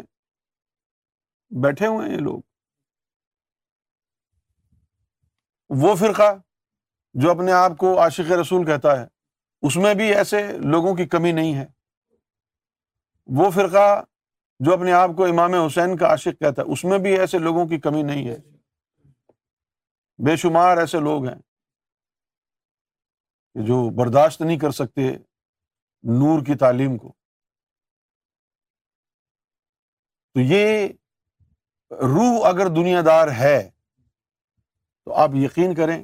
[1.62, 2.40] بیٹھے ہوئے ہیں یہ لوگ
[5.80, 6.30] وہ فرقہ
[7.22, 9.06] جو اپنے آپ کو عاشق رسول کہتا ہے
[9.66, 10.40] اس میں بھی ایسے
[10.72, 11.66] لوگوں کی کمی نہیں ہے
[13.38, 13.88] وہ فرقہ
[14.64, 17.66] جو اپنے آپ کو امام حسین کا عاشق کہتا ہے اس میں بھی ایسے لوگوں
[17.68, 18.36] کی کمی نہیں ہے
[20.26, 21.34] بے شمار ایسے لوگ ہیں
[23.66, 25.10] جو برداشت نہیں کر سکتے
[26.20, 27.12] نور کی تعلیم کو
[30.34, 30.86] تو یہ
[32.14, 33.58] روح اگر دنیا دار ہے
[35.04, 36.02] تو آپ یقین کریں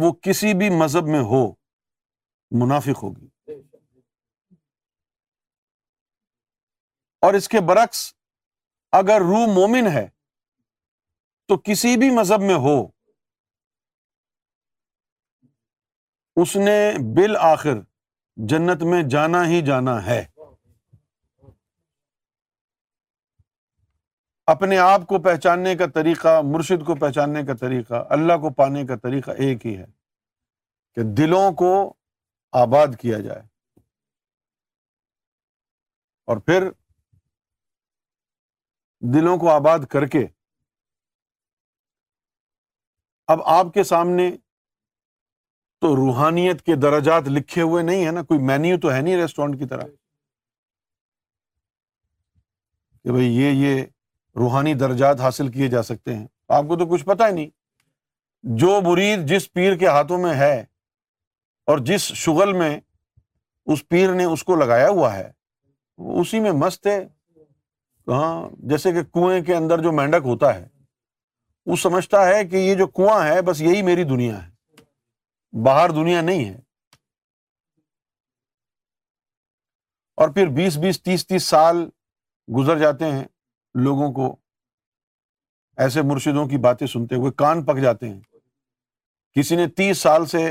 [0.00, 1.46] وہ کسی بھی مذہب میں ہو
[2.60, 3.26] منافق ہوگی
[7.26, 8.00] اور اس کے برعکس
[8.98, 10.06] اگر روح مومن ہے
[11.48, 12.76] تو کسی بھی مذہب میں ہو
[16.42, 16.72] اس نے
[17.16, 17.78] بالآخر
[18.48, 20.24] جنت میں جانا ہی جانا ہے
[24.54, 28.96] اپنے آپ کو پہچاننے کا طریقہ مرشد کو پہچاننے کا طریقہ اللہ کو پانے کا
[29.02, 29.86] طریقہ ایک ہی ہے
[30.94, 31.70] کہ دلوں کو
[32.62, 33.42] آباد کیا جائے
[36.32, 36.68] اور پھر
[39.14, 40.26] دلوں کو آباد کر کے
[43.34, 44.30] اب آپ کے سامنے
[45.80, 49.58] تو روحانیت کے درجات لکھے ہوئے نہیں ہے نا کوئی مینیو تو ہے نہیں ریسٹورینٹ
[49.58, 49.86] کی طرح
[53.02, 53.82] کہ بھائی یہ یہ
[54.38, 56.26] روحانی درجات حاصل کیے جا سکتے ہیں
[56.58, 57.50] آپ کو تو کچھ پتا ہی نہیں
[58.62, 60.54] جو مرید جس پیر کے ہاتھوں میں ہے
[61.72, 62.76] اور جس شغل میں
[63.74, 65.30] اس پیر نے اس کو لگایا ہوا ہے
[66.20, 66.98] اسی میں مست ہے
[68.10, 70.66] ہاں جیسے کہ کنویں کے اندر جو مینڈک ہوتا ہے
[71.66, 74.54] وہ سمجھتا ہے کہ یہ جو کنواں ہے بس یہی میری دنیا ہے
[75.64, 76.56] باہر دنیا نہیں ہے
[80.22, 81.76] اور پھر بیس بیس تیس تیس سال
[82.56, 83.24] گزر جاتے ہیں
[83.84, 84.26] لوگوں کو
[85.82, 88.20] ایسے مرشدوں کی باتیں سنتے ہوئے کان پک جاتے ہیں
[89.38, 90.44] کسی نے تیس سال سے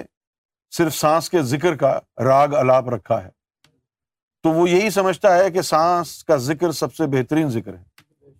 [0.77, 1.93] صرف سانس کے ذکر کا
[2.27, 3.29] راگ الاپ رکھا ہے
[4.43, 8.31] تو وہ یہی سمجھتا ہے کہ سانس کا ذکر سب سے بہترین ذکر ہے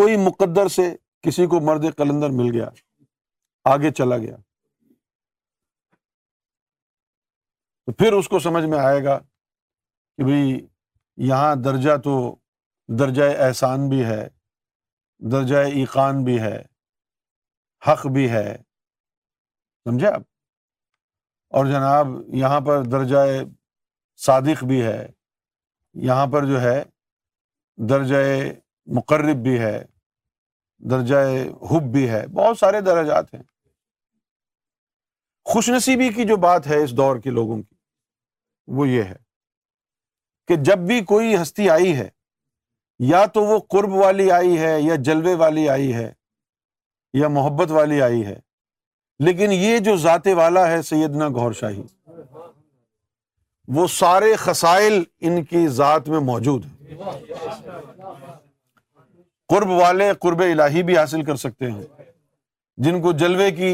[0.00, 0.94] کوئی مقدر سے
[1.26, 2.68] کسی کو مرد قلندر مل گیا
[3.72, 4.36] آگے چلا گیا
[7.86, 10.52] تو پھر اس کو سمجھ میں آئے گا کہ بھائی
[11.28, 12.14] یہاں درجہ تو
[12.98, 14.26] درجۂ احسان بھی ہے
[15.32, 16.56] درجۂ ایقان بھی ہے
[17.86, 18.46] حق بھی ہے
[19.84, 20.22] سمجھے آپ
[21.56, 22.08] اور جناب
[22.42, 23.40] یہاں پر درجۂ
[24.26, 25.06] صادق بھی ہے
[26.08, 26.82] یہاں پر جو ہے
[27.88, 28.44] درجۂ
[28.98, 29.76] مقرب بھی ہے
[30.90, 33.42] درجۂ حب بھی ہے بہت سارے درجات ہیں
[35.50, 37.74] خوش نصیبی کی جو بات ہے اس دور کے لوگوں کی
[38.76, 39.14] وہ یہ ہے
[40.48, 42.08] کہ جب بھی کوئی ہستی آئی ہے
[43.08, 46.10] یا تو وہ قرب والی آئی ہے یا جلوے والی آئی ہے
[47.20, 48.34] یا محبت والی آئی ہے
[49.24, 51.82] لیکن یہ جو ذات والا ہے سیدنا گور شاہی
[53.74, 56.96] وہ سارے خسائل ان کی ذات میں موجود ہیں
[59.48, 61.82] قرب والے قرب الہی بھی حاصل کر سکتے ہیں
[62.84, 63.70] جن کو جلوے کی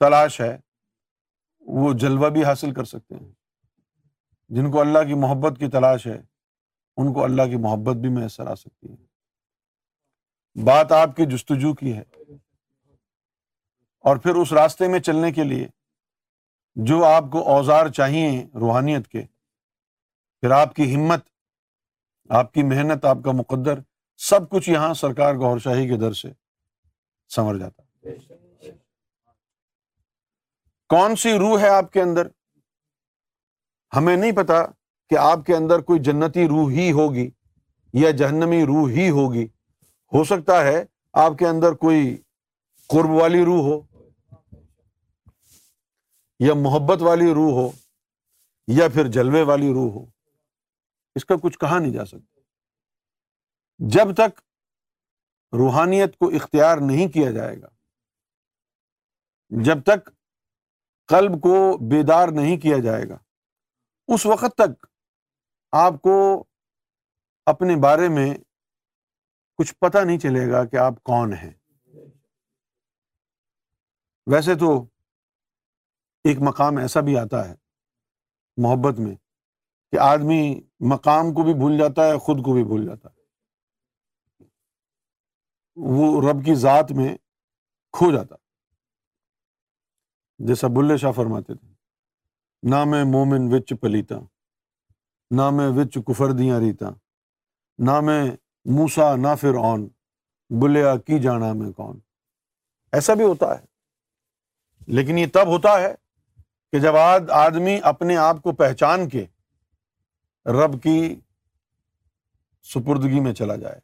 [0.00, 0.56] تلاش ہے
[1.78, 3.28] وہ جلوہ بھی حاصل کر سکتے ہیں
[4.56, 6.16] جن کو اللہ کی محبت کی تلاش ہے
[7.02, 11.96] ان کو اللہ کی محبت بھی میسر آ سکتی ہے بات آپ کی جستجو کی
[11.96, 12.02] ہے
[14.10, 15.66] اور پھر اس راستے میں چلنے کے لیے
[16.90, 19.22] جو آپ کو اوزار چاہیے روحانیت کے
[20.40, 21.24] پھر آپ کی ہمت
[22.40, 23.78] آپ کی محنت آپ کا مقدر
[24.30, 26.28] سب کچھ یہاں سرکار گور شاہی کے در سے
[27.36, 28.39] سنور جاتا
[30.90, 32.26] کون سی روح ہے آپ کے اندر
[33.96, 34.54] ہمیں نہیں پتا
[35.10, 37.28] کہ آپ کے اندر کوئی جنتی روح ہی ہوگی
[38.00, 39.44] یا جہنمی روح ہی ہوگی
[40.14, 40.82] ہو سکتا ہے
[41.24, 42.02] آپ کے اندر کوئی
[42.94, 43.80] قرب والی روح ہو
[46.46, 47.70] یا محبت والی روح ہو
[48.78, 50.04] یا پھر جلوے والی روح ہو
[51.20, 52.40] اس کا کچھ کہا نہیں جا سکتا
[53.98, 54.40] جب تک
[55.58, 57.68] روحانیت کو اختیار نہیں کیا جائے گا
[59.70, 60.10] جب تک
[61.10, 61.52] قلب کو
[61.90, 63.16] بیدار نہیں کیا جائے گا
[64.14, 64.86] اس وقت تک
[65.78, 66.12] آپ کو
[67.52, 68.26] اپنے بارے میں
[69.58, 71.50] کچھ پتا نہیں چلے گا کہ آپ کون ہیں
[74.34, 74.70] ویسے تو
[76.30, 77.54] ایک مقام ایسا بھی آتا ہے
[78.62, 79.14] محبت میں
[79.92, 80.40] کہ آدمی
[80.92, 83.18] مقام کو بھی بھول جاتا ہے خود کو بھی بھول جاتا ہے
[85.96, 87.14] وہ رب کی ذات میں
[87.98, 88.36] کھو جاتا
[90.48, 94.18] جیسا بلے شاہ فرماتے تھے نہ میں مومن وچ پلیتا
[95.38, 95.96] نہ میں وچ
[96.38, 96.90] دیاں ریتا
[97.86, 98.22] نہ میں
[98.76, 99.86] موسا نہ پھر آن
[100.60, 101.98] بلیا کی جانا میں کون
[102.98, 103.64] ایسا بھی ہوتا ہے
[104.98, 105.92] لیکن یہ تب ہوتا ہے
[106.72, 109.24] کہ جب آج آدمی اپنے آپ کو پہچان کے
[110.62, 110.98] رب کی
[112.74, 113.80] سپردگی میں چلا جائے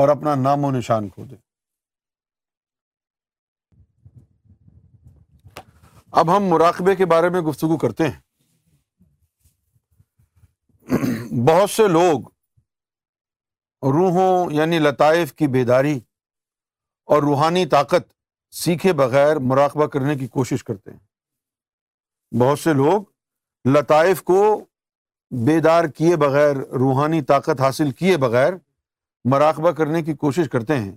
[0.00, 1.36] اور اپنا نام و نشان کھو دے
[6.18, 8.20] اب ہم مراقبے کے بارے میں گفتگو کرتے ہیں
[11.46, 12.22] بہت سے لوگ
[13.94, 15.98] روحوں یعنی لطائف کی بیداری
[17.12, 18.10] اور روحانی طاقت
[18.62, 23.02] سیکھے بغیر مراقبہ کرنے کی کوشش کرتے ہیں بہت سے لوگ
[23.76, 24.42] لطائف کو
[25.46, 28.52] بیدار کیے بغیر روحانی طاقت حاصل کیے بغیر
[29.30, 30.96] مراقبہ کرنے کی کوشش کرتے ہیں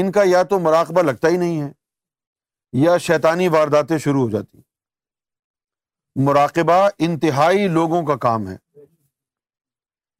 [0.00, 1.70] ان کا یا تو مراقبہ لگتا ہی نہیں ہے
[2.76, 4.60] یا شیطانی وارداتیں شروع ہو جاتی
[6.24, 8.56] مراقبہ انتہائی لوگوں کا کام ہے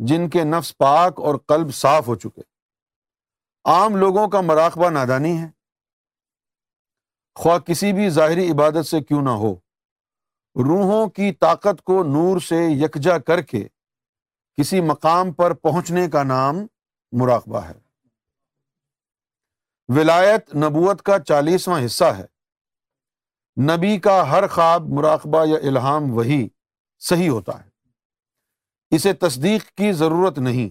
[0.09, 2.41] جن کے نفس پاک اور قلب صاف ہو چکے
[3.71, 5.49] عام لوگوں کا مراقبہ نادانی ہے
[7.41, 9.53] خواہ کسی بھی ظاہری عبادت سے کیوں نہ ہو
[10.69, 13.67] روحوں کی طاقت کو نور سے یکجا کر کے
[14.59, 16.67] کسی مقام پر پہنچنے کا نام
[17.21, 17.75] مراقبہ ہے
[19.97, 22.25] ولایت نبوت کا چالیسواں حصہ ہے
[23.67, 26.47] نبی کا ہر خواب مراقبہ یا الہام وہی
[27.09, 30.69] صحیح ہوتا ہے اسے تصدیق کی ضرورت نہیں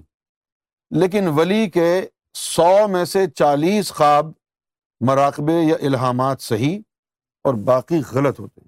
[1.00, 1.88] لیکن ولی کے
[2.42, 4.32] سو میں سے چالیس خواب
[5.08, 6.80] مراقبے یا الہامات صحیح
[7.46, 8.68] اور باقی غلط ہوتے ہیں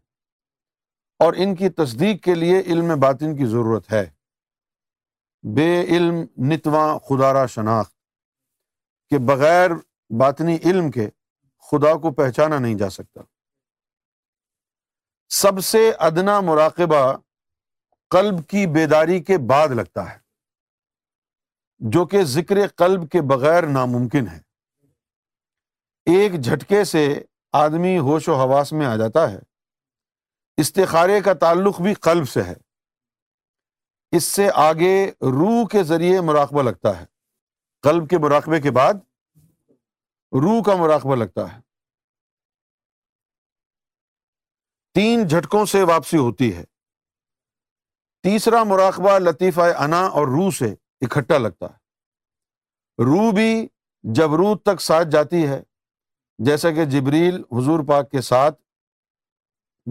[1.25, 4.05] اور ان کی تصدیق کے لیے علم باطن کی ضرورت ہے
[5.55, 6.21] بے علم
[6.53, 7.94] نتواں خدا شناخت
[9.10, 9.71] کے بغیر
[10.19, 11.10] باطنی علم کے
[11.71, 13.21] خدا کو پہچانا نہیں جا سکتا
[15.38, 17.00] سب سے ادنا مراقبہ
[18.12, 20.17] قلب کی بیداری کے بعد لگتا ہے
[21.94, 24.40] جو کہ ذکر قلب کے بغیر ناممکن ہے
[26.15, 27.06] ایک جھٹکے سے
[27.62, 29.38] آدمی ہوش و حواس میں آ جاتا ہے
[30.62, 32.54] استخارے کا تعلق بھی قلب سے ہے
[34.17, 34.94] اس سے آگے
[35.40, 37.06] روح کے ذریعے مراقبہ لگتا ہے
[37.84, 38.94] قلب کے مراقبے کے بعد
[40.44, 41.60] روح کا مراقبہ لگتا ہے
[45.00, 46.63] تین جھٹکوں سے واپسی ہوتی ہے
[48.23, 50.69] تیسرا مراقبہ لطیفہ انا اور روح سے
[51.06, 53.45] اکٹھا لگتا ہے روح بھی
[54.17, 55.62] جب روح تک ساتھ جاتی ہے
[56.47, 58.60] جیسا کہ جبریل حضور پاک کے ساتھ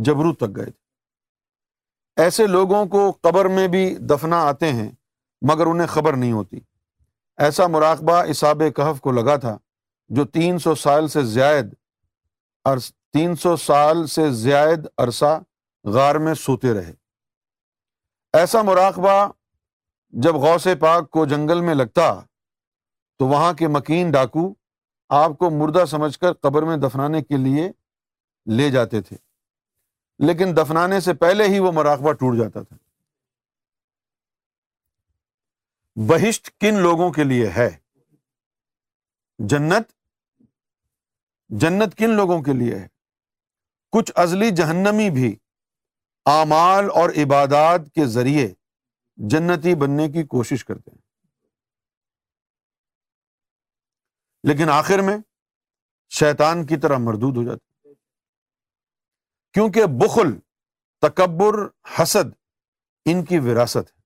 [0.08, 4.90] جبرو تک گئے تھے ایسے لوگوں کو قبر میں بھی دفنا آتے ہیں
[5.52, 6.60] مگر انہیں خبر نہیں ہوتی
[7.46, 8.62] ایسا مراقبہ اساب
[9.02, 9.56] کو لگا تھا
[10.18, 11.74] جو تین سو سال سے زائد
[13.18, 15.28] تین سو سال سے زائد عرصہ
[15.94, 16.92] غار میں سوتے رہے
[18.38, 19.14] ایسا مراقبہ
[20.26, 22.04] جب غوث پاک کو جنگل میں لگتا
[23.18, 24.44] تو وہاں کے مکین ڈاکو
[25.20, 27.66] آپ کو مردہ سمجھ کر قبر میں دفنانے کے لیے
[28.58, 29.16] لے جاتے تھے
[30.26, 32.76] لیکن دفنانے سے پہلے ہی وہ مراقبہ ٹوٹ جاتا تھا
[36.12, 37.68] بہشت کن لوگوں کے لیے ہے
[39.54, 39.90] جنت
[41.66, 42.86] جنت کن لوگوں کے لیے ہے
[43.92, 45.34] کچھ ازلی جہنمی بھی
[46.30, 48.46] اعمال اور عبادات کے ذریعے
[49.30, 50.96] جنتی بننے کی کوشش کرتے ہیں
[54.48, 55.16] لیکن آخر میں
[56.18, 57.92] شیطان کی طرح مردود ہو جاتے
[59.54, 60.34] کیونکہ بخل
[61.06, 61.58] تکبر
[61.98, 62.32] حسد
[63.10, 63.96] ان کی وراثت ہے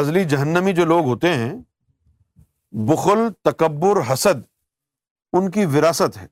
[0.00, 1.52] ازلی جہنمی جو لوگ ہوتے ہیں
[2.90, 4.44] بخل تکبر حسد
[5.38, 6.26] ان کی وراثت ہے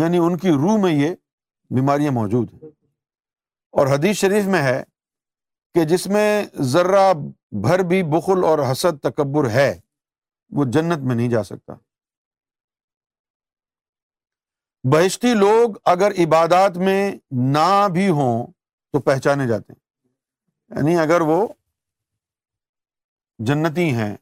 [0.00, 1.14] یعنی ان کی روح میں یہ
[1.74, 2.70] بیماریاں موجود ہیں
[3.78, 4.82] اور حدیث شریف میں ہے
[5.74, 6.26] کہ جس میں
[6.72, 7.04] ذرہ
[7.66, 9.72] بھر بھی بخل اور حسد تکبر ہے
[10.56, 11.74] وہ جنت میں نہیں جا سکتا
[14.92, 16.98] بہشتی لوگ اگر عبادات میں
[17.52, 18.46] نہ بھی ہوں
[18.92, 21.46] تو پہچانے جاتے ہیں یعنی اگر وہ
[23.50, 24.14] جنتی ہیں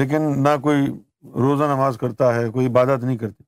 [0.00, 0.86] لیکن نہ کوئی
[1.46, 3.42] روزہ نماز کرتا ہے کوئی عبادت نہیں کرتی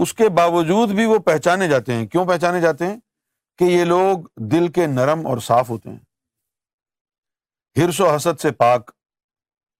[0.00, 2.96] اس کے باوجود بھی وہ پہچانے جاتے ہیں کیوں پہچانے جاتے ہیں
[3.58, 4.18] کہ یہ لوگ
[4.52, 5.98] دل کے نرم اور صاف ہوتے ہیں
[7.84, 8.90] ہرس و حسد سے پاک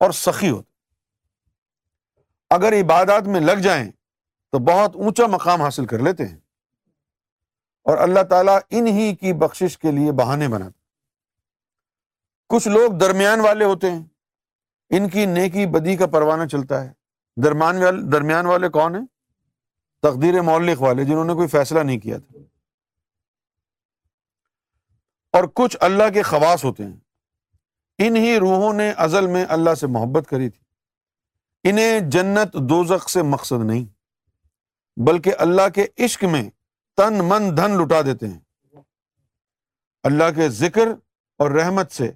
[0.04, 3.90] اور سخی ہوتے ہیں اگر عبادات میں لگ جائیں
[4.52, 6.38] تو بہت اونچا مقام حاصل کر لیتے ہیں
[7.90, 10.80] اور اللہ تعالیٰ انہی کی بخشش کے لیے بہانے بناتے
[12.54, 14.02] کچھ لوگ درمیان والے ہوتے ہیں
[14.96, 16.92] ان کی نیکی بدی کا پروانہ چلتا ہے
[17.42, 17.80] درمیان
[18.12, 19.04] درمیان والے کون ہیں
[20.03, 22.38] تقدیر مولک والے جنہوں نے کوئی فیصلہ نہیں کیا تھا
[25.38, 30.26] اور کچھ اللہ کے خواص ہوتے ہیں انہی روحوں نے ازل میں اللہ سے محبت
[30.30, 33.84] کری تھی انہیں جنت دوزخ سے مقصد نہیں
[35.09, 36.42] بلکہ اللہ کے عشق میں
[36.96, 38.40] تن من دھن لٹا دیتے ہیں
[40.11, 40.88] اللہ کے ذکر
[41.42, 42.11] اور رحمت سے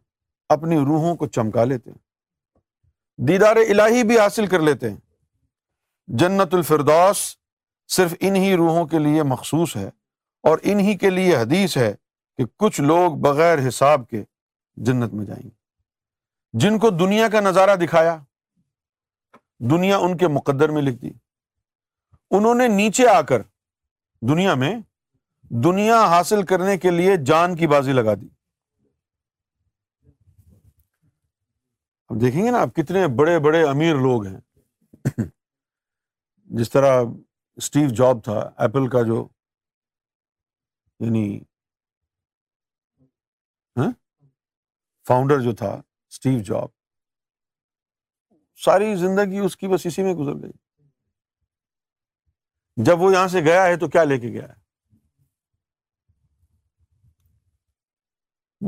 [0.56, 7.22] اپنی روحوں کو چمکا لیتے ہیں دیدار الہی بھی حاصل کر لیتے ہیں جنت الفردوس
[7.94, 9.86] صرف انہی روحوں کے لیے مخصوص ہے
[10.48, 11.92] اور انہی کے لیے حدیث ہے
[12.38, 14.22] کہ کچھ لوگ بغیر حساب کے
[14.86, 15.50] جنت میں جائیں گے
[16.64, 18.16] جن کو دنیا کا نظارہ دکھایا
[19.70, 21.10] دنیا ان کے مقدر میں لکھ دی
[22.36, 23.42] انہوں نے نیچے آ کر
[24.28, 24.74] دنیا میں
[25.64, 28.28] دنیا حاصل کرنے کے لیے جان کی بازی لگا دی
[32.20, 34.36] دیکھیں گے نا آپ کتنے بڑے بڑے امیر لوگ ہیں
[36.58, 37.02] جس طرح
[37.58, 39.16] اسٹیو جاب تھا ایپل کا جو
[41.00, 41.38] یعنی
[45.08, 45.70] فاؤنڈر ہاں؟ جو تھا
[46.10, 46.68] اسٹیو جاب
[48.64, 50.52] ساری زندگی اس کی بس اسی میں گزر گئی
[52.86, 54.54] جب وہ یہاں سے گیا ہے تو کیا لے کے گیا ہے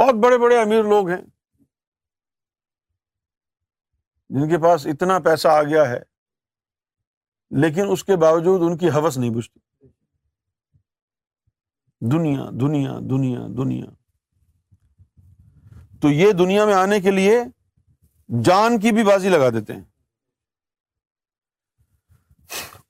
[0.01, 1.20] بہت بڑے بڑے امیر لوگ ہیں
[4.36, 5.99] جن کے پاس اتنا پیسہ آ گیا ہے
[7.62, 9.59] لیکن اس کے باوجود ان کی حوث نہیں بجھتی
[12.12, 13.86] دنیا دنیا دنیا دنیا
[16.01, 17.40] تو یہ دنیا میں آنے کے لیے
[18.44, 19.82] جان کی بھی بازی لگا دیتے ہیں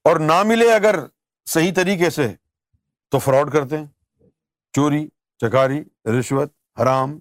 [0.08, 0.98] اور نہ ملے اگر
[1.52, 2.28] صحیح طریقے سے
[3.10, 3.86] تو فراڈ کرتے ہیں
[4.76, 5.06] چوری
[5.40, 5.82] چکاری
[6.18, 6.52] رشوت
[6.82, 7.18] حرام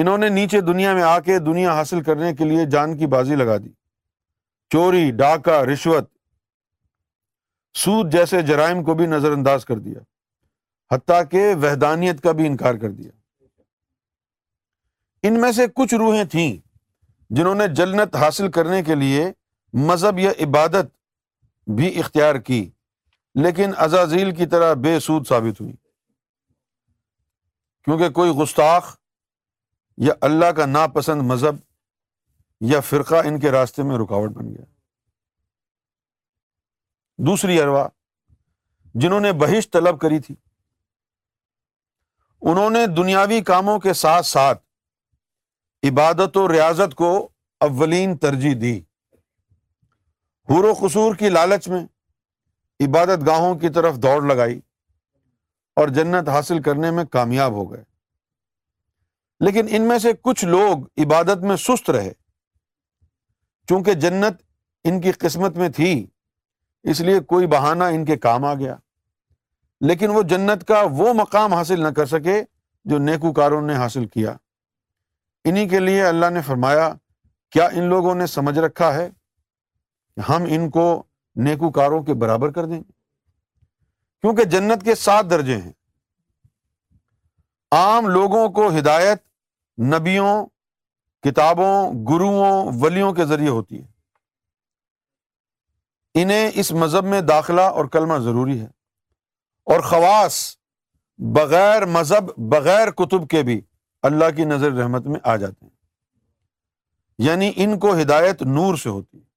[0.00, 3.34] انہوں نے نیچے دنیا میں آ کے دنیا حاصل کرنے کے لیے جان کی بازی
[3.36, 3.68] لگا دی
[4.72, 6.08] چوری ڈاکہ رشوت
[7.80, 10.00] سود جیسے جرائم کو بھی نظر انداز کر دیا
[10.94, 13.10] حتیٰ کہ وحدانیت کا بھی انکار کر دیا
[15.28, 16.48] ان میں سے کچھ روحیں تھیں
[17.38, 19.26] جنہوں نے جنت حاصل کرنے کے لیے
[19.90, 20.88] مذہب یا عبادت
[21.80, 22.60] بھی اختیار کی
[23.44, 25.72] لیکن عزازیل کی طرح بے سود ثابت ہوئی
[27.84, 28.96] کیونکہ کوئی گستاخ
[30.06, 31.56] یا اللہ کا ناپسند مذہب
[32.70, 34.64] یا فرقہ ان کے راستے میں رکاوٹ بن گیا
[37.26, 37.86] دوسری اروا
[39.02, 40.34] جنہوں نے بہش طلب کری تھی
[42.50, 44.62] انہوں نے دنیاوی کاموں کے ساتھ ساتھ
[45.88, 47.10] عبادت و ریاضت کو
[47.68, 48.74] اولین ترجیح دی
[50.50, 51.82] حور و قصور کی لالچ میں
[52.88, 54.58] عبادت گاہوں کی طرف دوڑ لگائی
[55.80, 57.84] اور جنت حاصل کرنے میں کامیاب ہو گئے
[59.44, 62.12] لیکن ان میں سے کچھ لوگ عبادت میں سست رہے
[63.68, 64.42] چونکہ جنت
[64.88, 65.92] ان کی قسمت میں تھی
[66.90, 68.74] اس لیے کوئی بہانہ ان کے کام آ گیا
[69.88, 72.42] لیکن وہ جنت کا وہ مقام حاصل نہ کر سکے
[72.90, 74.34] جو نیکوکاروں نے حاصل کیا
[75.50, 76.88] انہیں کے لیے اللہ نے فرمایا
[77.52, 79.08] کیا ان لوگوں نے سمجھ رکھا ہے
[80.28, 80.84] ہم ان کو
[81.48, 82.92] نیکوکاروں کے برابر کر دیں گے
[84.22, 85.72] کیونکہ جنت کے سات درجے ہیں
[87.82, 89.26] عام لوگوں کو ہدایت
[89.88, 90.32] نبیوں
[91.24, 91.70] کتابوں
[92.08, 93.86] گروؤں ولیوں کے ذریعے ہوتی ہے
[96.22, 98.66] انہیں اس مذہب میں داخلہ اور کلمہ ضروری ہے
[99.72, 100.38] اور خواص
[101.36, 103.60] بغیر مذہب بغیر کتب کے بھی
[104.08, 105.72] اللہ کی نظر رحمت میں آ جاتے ہیں
[107.28, 109.28] یعنی ان کو ہدایت نور سے ہوتی ہے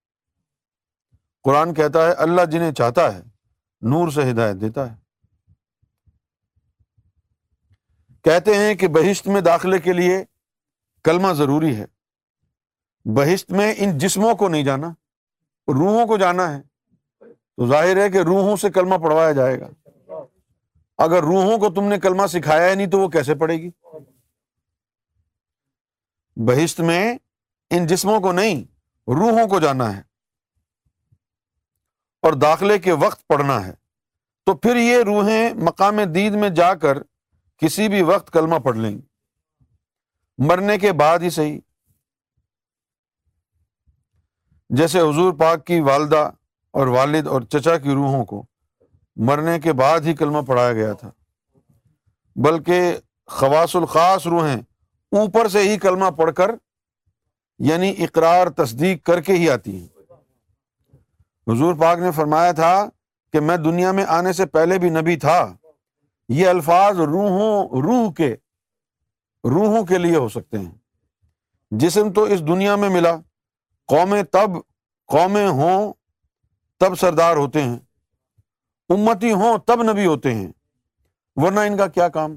[1.44, 3.22] قرآن کہتا ہے اللہ جنہیں چاہتا ہے
[3.94, 4.96] نور سے ہدایت دیتا ہے
[8.24, 10.24] کہتے ہیں کہ بہشت میں داخلے کے لیے
[11.06, 11.86] کلمہ ضروری ہے
[13.16, 14.88] بہشت میں ان جسموں کو نہیں جانا
[15.80, 16.62] روحوں کو جانا ہے
[17.32, 19.68] تو ظاہر ہے کہ روحوں سے کلمہ پڑھوایا جائے گا
[21.06, 23.70] اگر روحوں کو تم نے کلمہ سکھایا ہے نہیں تو وہ کیسے پڑھے گی
[26.48, 27.02] بہشت میں
[27.76, 28.64] ان جسموں کو نہیں
[29.20, 30.02] روحوں کو جانا ہے
[32.28, 33.72] اور داخلے کے وقت پڑھنا ہے
[34.46, 36.98] تو پھر یہ روحیں مقام دید میں جا کر
[37.64, 39.02] کسی بھی وقت کلمہ پڑھ لیں گی
[40.48, 41.60] مرنے کے بعد ہی صحیح
[44.78, 46.30] جیسے حضور پاک کی والدہ
[46.80, 48.44] اور والد اور چچا کی روحوں کو
[49.26, 51.10] مرنے کے بعد ہی کلمہ پڑھایا گیا تھا
[52.44, 52.94] بلکہ
[53.40, 54.56] خواص الخاص روحیں
[55.18, 56.52] اوپر سے ہی کلمہ پڑھ کر
[57.70, 59.88] یعنی اقرار تصدیق کر کے ہی آتی ہیں
[61.52, 62.74] حضور پاک نے فرمایا تھا
[63.34, 65.38] کہ میں دنیا میں آنے سے پہلے بھی نبی تھا
[66.40, 68.36] یہ الفاظ روحوں روح کے
[69.52, 70.72] روحوں کے لیے ہو سکتے ہیں
[71.82, 73.16] جسم تو اس دنیا میں ملا
[73.94, 74.56] قومیں تب
[75.16, 75.92] قومیں ہوں
[76.80, 77.78] تب سردار ہوتے ہیں
[78.94, 80.52] امتی ہوں تب نبی ہوتے ہیں
[81.42, 82.36] ورنہ ان کا کیا کام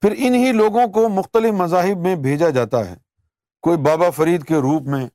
[0.00, 2.94] پھر انہی لوگوں کو مختلف مذاہب میں بھیجا جاتا ہے
[3.62, 5.06] کوئی بابا فرید کے روپ میں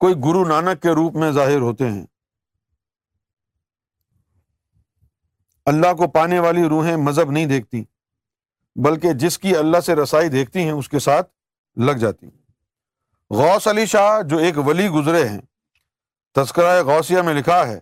[0.00, 2.04] کوئی گرو نانک کے روپ میں ظاہر ہوتے ہیں
[5.72, 7.84] اللہ کو پانے والی روحیں مذہب نہیں دیکھتی
[8.82, 11.28] بلکہ جس کی اللہ سے رسائی دیکھتی ہیں اس کے ساتھ
[11.86, 15.40] لگ جاتی ہیں غوث علی شاہ جو ایک ولی گزرے ہیں
[16.36, 17.78] تذکرہ غوثیہ میں لکھا ہے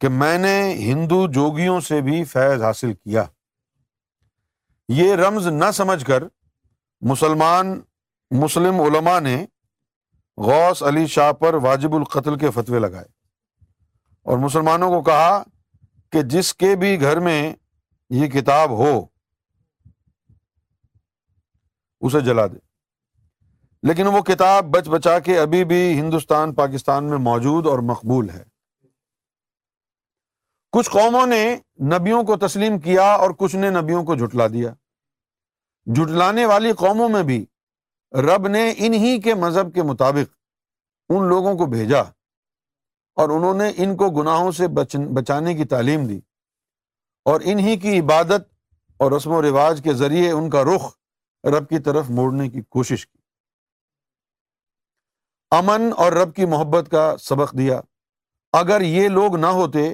[0.00, 3.24] کہ میں نے ہندو جوگیوں سے بھی فیض حاصل کیا
[4.96, 6.22] یہ رمز نہ سمجھ کر
[7.10, 7.80] مسلمان
[8.42, 9.36] مسلم علماء نے
[10.46, 13.06] غوث علی شاہ پر واجب القتل کے فتوے لگائے
[14.30, 15.42] اور مسلمانوں کو کہا
[16.12, 17.40] کہ جس کے بھی گھر میں
[18.20, 18.90] یہ کتاب ہو
[22.06, 22.58] اسے جلا دے
[23.88, 28.42] لیکن وہ کتاب بچ بچا کے ابھی بھی ہندوستان پاکستان میں موجود اور مقبول ہے
[30.76, 31.42] کچھ قوموں نے
[31.94, 34.72] نبیوں کو تسلیم کیا اور کچھ نے نبیوں کو جھٹلا دیا
[35.94, 37.44] جھٹلانے والی قوموں میں بھی
[38.30, 40.36] رب نے انہی کے مذہب کے مطابق
[41.14, 42.00] ان لوگوں کو بھیجا
[43.22, 44.68] اور انہوں نے ان کو گناہوں سے
[45.18, 46.18] بچانے کی تعلیم دی
[47.32, 48.46] اور انہی کی عبادت
[49.04, 50.92] اور رسم و رواج کے ذریعے ان کا رخ
[51.44, 53.16] رب کی طرف موڑنے کی کوشش کی
[55.56, 57.80] امن اور رب کی محبت کا سبق دیا
[58.58, 59.92] اگر یہ لوگ نہ ہوتے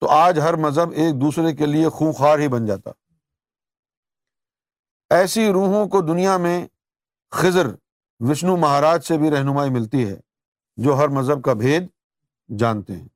[0.00, 2.90] تو آج ہر مذہب ایک دوسرے کے لیے خوخار ہی بن جاتا
[5.14, 6.58] ایسی روحوں کو دنیا میں
[7.40, 7.66] خضر
[8.28, 10.16] وشنو مہاراج سے بھی رہنمائی ملتی ہے
[10.84, 11.88] جو ہر مذہب کا بھید
[12.58, 13.08] جانتے ہیں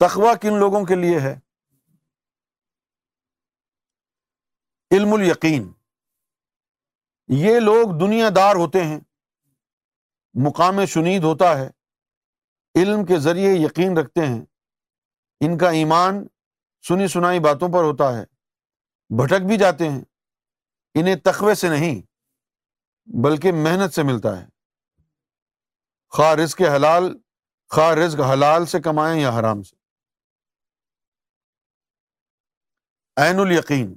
[0.00, 1.38] تخوا کن لوگوں کے لیے ہے
[4.94, 5.66] علم الیقین
[7.36, 8.98] یہ لوگ دنیا دار ہوتے ہیں
[10.44, 11.68] مقام شنید ہوتا ہے
[12.82, 14.40] علم کے ذریعے یقین رکھتے ہیں
[15.46, 16.22] ان کا ایمان
[16.88, 18.24] سنی سنائی باتوں پر ہوتا ہے
[19.22, 20.00] بھٹک بھی جاتے ہیں
[21.00, 22.00] انہیں تقوے سے نہیں
[23.24, 27.12] بلکہ محنت سے ملتا ہے رزق حلال
[28.04, 29.76] رزق حلال سے کمائیں یا حرام سے
[33.22, 33.94] عین ال یقین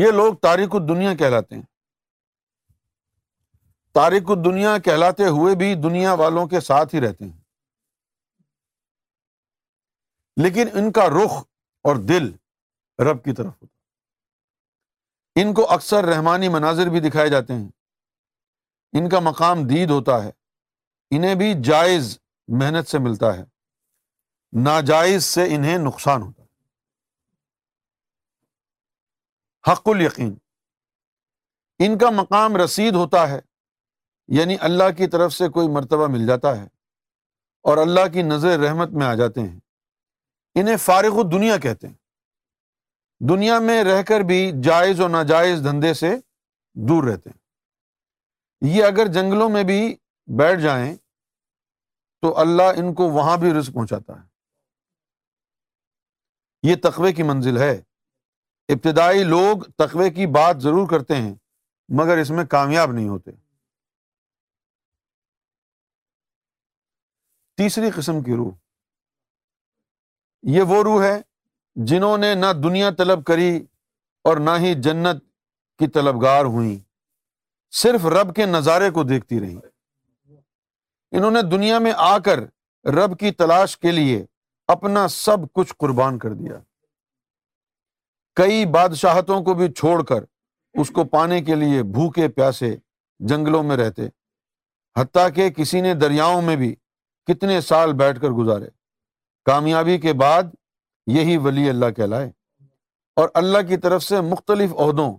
[0.00, 1.62] یہ لوگ تاریخ الدنیا کہلاتے ہیں
[3.94, 7.32] تاریخ الدنیا کہلاتے ہوئے بھی دنیا والوں کے ساتھ ہی رہتے ہیں
[10.42, 11.42] لیکن ان کا رخ
[11.88, 12.30] اور دل
[13.10, 13.74] رب کی طرف ہوتا
[15.40, 17.68] ان کو اکثر رحمانی مناظر بھی دکھائے جاتے ہیں
[18.98, 20.30] ان کا مقام دید ہوتا ہے
[21.16, 22.16] انہیں بھی جائز
[22.60, 23.44] محنت سے ملتا ہے
[24.64, 26.35] ناجائز سے انہیں نقصان ہوتا
[29.68, 30.34] حق ال یقین
[31.84, 33.38] ان کا مقام رسید ہوتا ہے
[34.36, 36.64] یعنی اللہ کی طرف سے کوئی مرتبہ مل جاتا ہے
[37.70, 39.58] اور اللہ کی نظر رحمت میں آ جاتے ہیں
[40.60, 41.94] انہیں فارغ دنیا کہتے ہیں
[43.28, 46.14] دنیا میں رہ کر بھی جائز و ناجائز دھندے سے
[46.88, 49.80] دور رہتے ہیں یہ اگر جنگلوں میں بھی
[50.42, 50.94] بیٹھ جائیں
[52.22, 54.26] تو اللہ ان کو وہاں بھی رزق پہنچاتا ہے
[56.70, 57.76] یہ تقوی کی منزل ہے
[58.74, 61.34] ابتدائی لوگ تقوی کی بات ضرور کرتے ہیں
[61.98, 63.30] مگر اس میں کامیاب نہیں ہوتے
[67.62, 68.50] تیسری قسم کی روح
[70.56, 71.16] یہ وہ روح ہے
[71.90, 73.56] جنہوں نے نہ دنیا طلب کری
[74.28, 75.22] اور نہ ہی جنت
[75.78, 76.78] کی طلبگار ہوئیں
[77.82, 79.56] صرف رب کے نظارے کو دیکھتی رہی
[81.16, 82.40] انہوں نے دنیا میں آ کر
[82.98, 84.24] رب کی تلاش کے لیے
[84.76, 86.58] اپنا سب کچھ قربان کر دیا
[88.36, 90.24] کئی بادشاہتوں کو بھی چھوڑ کر
[90.80, 92.74] اس کو پانے کے لیے بھوکے پیاسے
[93.28, 94.08] جنگلوں میں رہتے
[94.98, 96.74] حتیٰ کہ کسی نے دریاؤں میں بھی
[97.26, 98.66] کتنے سال بیٹھ کر گزارے
[99.50, 100.52] کامیابی کے بعد
[101.14, 102.30] یہی ولی اللہ کہلائے
[103.20, 105.10] اور اللہ کی طرف سے مختلف عہدوں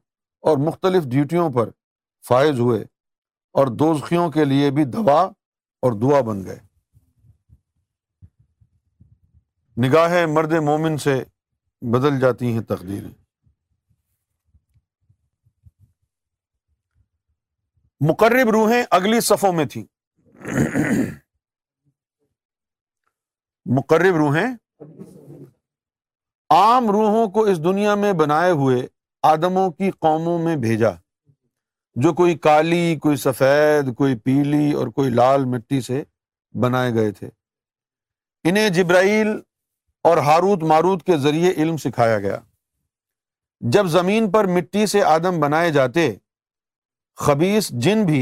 [0.49, 1.69] اور مختلف ڈیوٹیوں پر
[2.27, 2.79] فائز ہوئے
[3.59, 5.19] اور دوزخیوں کے لیے بھی دوا
[5.83, 6.59] اور دعا بن گئے
[9.87, 11.21] نگاہ مرد مومن سے
[11.93, 13.11] بدل جاتی ہیں تقدیریں
[18.09, 19.83] مقرب روحیں اگلی صفوں میں تھیں
[23.75, 24.45] مقرب روحیں
[26.55, 28.85] عام روحوں کو اس دنیا میں بنائے ہوئے
[29.31, 30.91] آدموں کی قوموں میں بھیجا
[32.03, 36.03] جو کوئی کالی کوئی سفید کوئی پیلی اور کوئی لال مٹی سے
[36.61, 37.29] بنائے گئے تھے
[38.49, 39.27] انہیں جبرائیل
[40.07, 42.35] اور ہاروت ماروت کے ذریعے علم سکھایا گیا
[43.75, 46.01] جب زمین پر مٹی سے آدم بنائے جاتے
[47.25, 48.19] خبیص جن بھی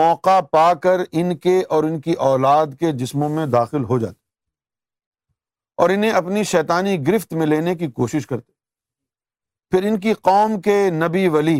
[0.00, 4.16] موقع پا کر ان کے اور ان کی اولاد کے جسموں میں داخل ہو جاتے
[5.82, 8.50] اور انہیں اپنی شیطانی گرفت میں لینے کی کوشش کرتے
[9.70, 11.58] پھر ان کی قوم کے نبی ولی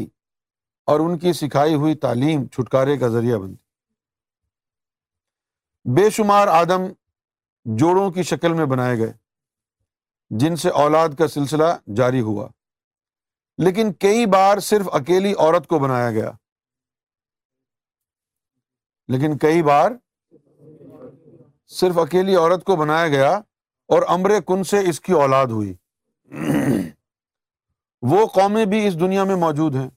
[0.92, 3.66] اور ان کی سکھائی ہوئی تعلیم چھٹکارے کا ذریعہ بنتی
[6.00, 6.82] بے شمار آدم
[7.84, 9.12] جوڑوں کی شکل میں بنائے گئے
[10.40, 11.64] جن سے اولاد کا سلسلہ
[11.96, 12.46] جاری ہوا
[13.64, 16.30] لیکن کئی بار صرف اکیلی عورت کو بنایا گیا
[19.12, 19.90] لیکن کئی بار
[21.78, 23.30] صرف اکیلی عورت کو بنایا گیا
[23.94, 25.72] اور امر کن سے اس کی اولاد ہوئی
[28.10, 29.88] وہ قومیں بھی اس دنیا میں موجود ہیں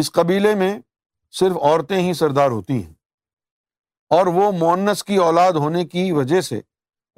[0.00, 0.78] اس قبیلے میں
[1.38, 2.92] صرف عورتیں ہی سردار ہوتی ہیں
[4.18, 6.60] اور وہ مونس کی اولاد ہونے کی وجہ سے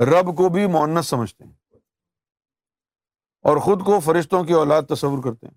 [0.03, 1.53] رب کو بھی مونس سمجھتے ہیں
[3.51, 5.55] اور خود کو فرشتوں کی اولاد تصور کرتے ہیں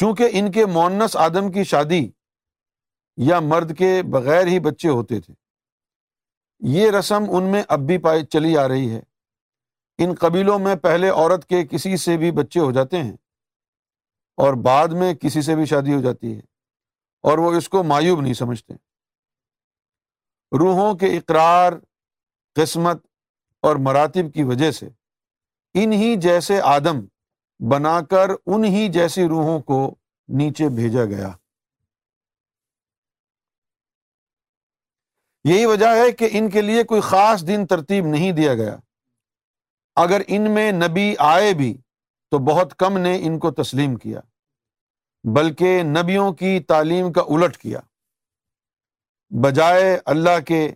[0.00, 2.08] چونکہ ان کے مونس آدم کی شادی
[3.26, 5.34] یا مرد کے بغیر ہی بچے ہوتے تھے
[6.76, 9.00] یہ رسم ان میں اب بھی پائے چلی آ رہی ہے
[10.04, 13.16] ان قبیلوں میں پہلے عورت کے کسی سے بھی بچے ہو جاتے ہیں
[14.42, 16.40] اور بعد میں کسی سے بھی شادی ہو جاتی ہے
[17.30, 18.74] اور وہ اس کو مایوب نہیں سمجھتے
[20.60, 21.72] روحوں کے اقرار
[22.56, 22.98] قسمت
[23.66, 24.88] اور مراتب کی وجہ سے
[25.82, 27.00] انہی جیسے آدم
[27.70, 29.78] بنا کر انہی جیسی روحوں کو
[30.38, 31.30] نیچے بھیجا گیا
[35.48, 38.76] یہی وجہ ہے کہ ان کے لیے کوئی خاص دن ترتیب نہیں دیا گیا
[40.02, 41.72] اگر ان میں نبی آئے بھی
[42.30, 44.20] تو بہت کم نے ان کو تسلیم کیا
[45.38, 47.80] بلکہ نبیوں کی تعلیم کا الٹ کیا
[49.42, 50.66] بجائے اللہ کے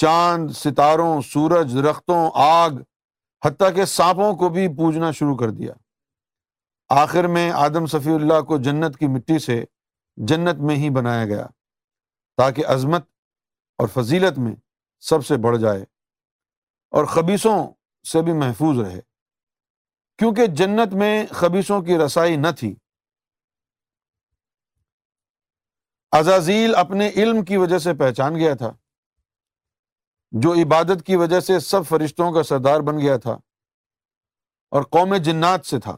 [0.00, 2.70] چاند ستاروں سورج درختوں آگ
[3.44, 5.72] حتیٰ کہ سانپوں کو بھی پوجنا شروع کر دیا
[7.02, 9.62] آخر میں آدم صفی اللہ کو جنت کی مٹی سے
[10.28, 11.46] جنت میں ہی بنایا گیا
[12.36, 13.08] تاکہ عظمت
[13.82, 14.54] اور فضیلت میں
[15.08, 15.82] سب سے بڑھ جائے
[16.98, 17.56] اور خبیصوں
[18.12, 19.00] سے بھی محفوظ رہے
[20.18, 22.74] کیونکہ جنت میں خبیصوں کی رسائی نہ تھی
[26.18, 28.72] عزازیل اپنے علم کی وجہ سے پہچان گیا تھا
[30.42, 33.32] جو عبادت کی وجہ سے سب فرشتوں کا سردار بن گیا تھا
[34.76, 35.96] اور قوم جنات سے تھا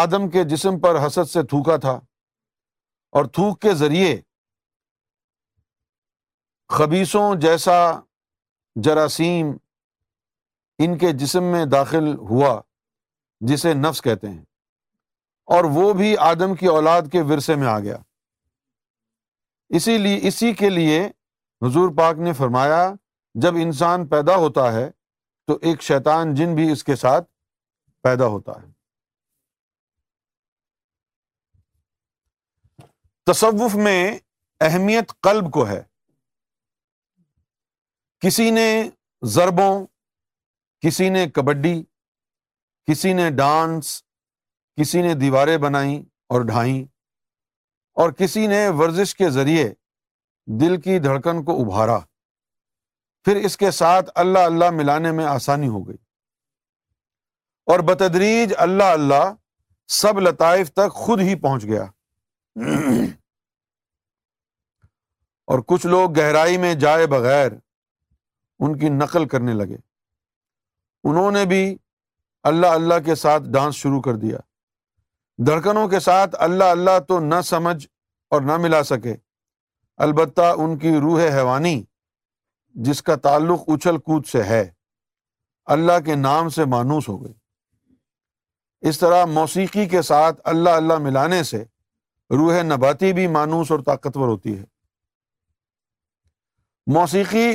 [0.00, 1.94] آدم کے جسم پر حسد سے تھوکا تھا
[3.18, 4.10] اور تھوک کے ذریعے
[6.76, 7.74] خبیصوں جیسا
[8.84, 9.50] جراثیم
[10.84, 12.60] ان کے جسم میں داخل ہوا
[13.52, 14.44] جسے نفس کہتے ہیں
[15.56, 17.96] اور وہ بھی آدم کی اولاد کے ورثے میں آ گیا
[19.78, 21.02] اسی لیے اسی کے لیے
[21.64, 22.80] حضور پاک نے فرمایا
[23.42, 24.88] جب انسان پیدا ہوتا ہے
[25.46, 27.24] تو ایک شیطان جن بھی اس کے ساتھ
[28.02, 28.72] پیدا ہوتا ہے
[33.30, 34.00] تصوف میں
[34.66, 35.82] اہمیت قلب کو ہے
[38.26, 38.66] کسی نے
[39.36, 39.70] ضربوں
[40.86, 41.74] کسی نے کبڈی
[42.90, 43.90] کسی نے ڈانس
[44.80, 45.98] کسی نے دیواریں بنائیں
[46.34, 46.78] اور ڈھائیں
[48.02, 49.68] اور کسی نے ورزش کے ذریعے
[50.60, 51.98] دل کی دھڑکن کو ابھارا
[53.24, 55.96] پھر اس کے ساتھ اللہ اللہ ملانے میں آسانی ہو گئی
[57.72, 59.32] اور بتدریج اللہ اللہ
[60.00, 61.82] سب لطائف تک خود ہی پہنچ گیا
[65.52, 69.76] اور کچھ لوگ گہرائی میں جائے بغیر ان کی نقل کرنے لگے
[71.08, 71.66] انہوں نے بھی
[72.48, 74.38] اللہ اللہ کے ساتھ ڈانس شروع کر دیا
[75.46, 77.86] دھڑکنوں کے ساتھ اللہ اللہ تو نہ سمجھ
[78.32, 79.14] اور نہ ملا سکے
[80.02, 81.80] البتہ ان کی روح حیوانی
[82.84, 84.64] جس کا تعلق اچھل کود سے ہے
[85.74, 87.32] اللہ کے نام سے مانوس ہو گئی
[88.88, 91.62] اس طرح موسیقی کے ساتھ اللہ اللہ ملانے سے
[92.36, 94.64] روح نباتی بھی مانوس اور طاقتور ہوتی ہے
[96.94, 97.46] موسیقی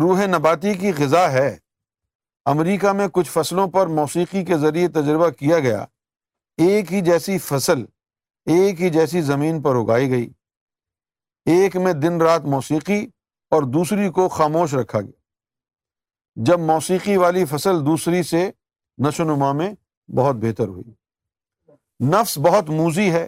[0.00, 1.56] روح نباتی کی غذا ہے
[2.52, 5.84] امریکہ میں کچھ فصلوں پر موسیقی کے ذریعے تجربہ کیا گیا
[6.66, 7.84] ایک ہی جیسی فصل
[8.52, 10.28] ایک ہی جیسی زمین پر اگائی گئی
[11.52, 13.00] ایک میں دن رات موسیقی
[13.50, 18.50] اور دوسری کو خاموش رکھا گیا جب موسیقی والی فصل دوسری سے
[19.06, 19.70] نشو نما میں
[20.16, 23.26] بہت بہتر ہوئی نفس بہت موزی ہے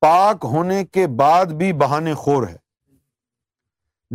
[0.00, 2.56] پاک ہونے کے بعد بھی بہانے خور ہے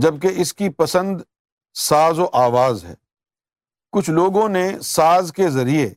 [0.03, 1.21] جبکہ اس کی پسند
[1.87, 2.93] ساز و آواز ہے
[3.91, 5.89] کچھ لوگوں نے ساز کے ذریعے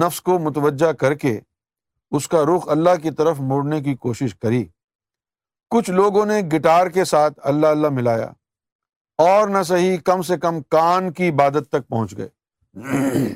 [0.00, 1.38] نفس کو متوجہ کر کے
[2.16, 4.66] اس کا رخ اللہ کی طرف موڑنے کی کوشش کری
[5.74, 8.30] کچھ لوگوں نے گٹار کے ساتھ اللہ اللہ ملایا
[9.22, 13.34] اور نہ صحیح کم سے کم کان کی عبادت تک پہنچ گئے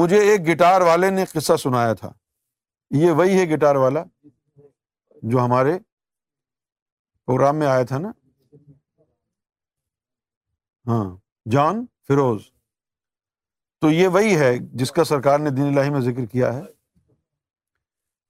[0.00, 2.10] مجھے ایک گٹار والے نے قصہ سنایا تھا
[3.00, 4.02] یہ وہی ہے گٹار والا
[5.32, 5.78] جو ہمارے
[7.26, 8.10] پروگرام میں آیا تھا نا
[10.88, 11.04] ہاں
[11.50, 12.42] جان فیروز
[13.80, 16.60] تو یہ وہی ہے جس کا سرکار نے دین الہی میں ذکر کیا ہے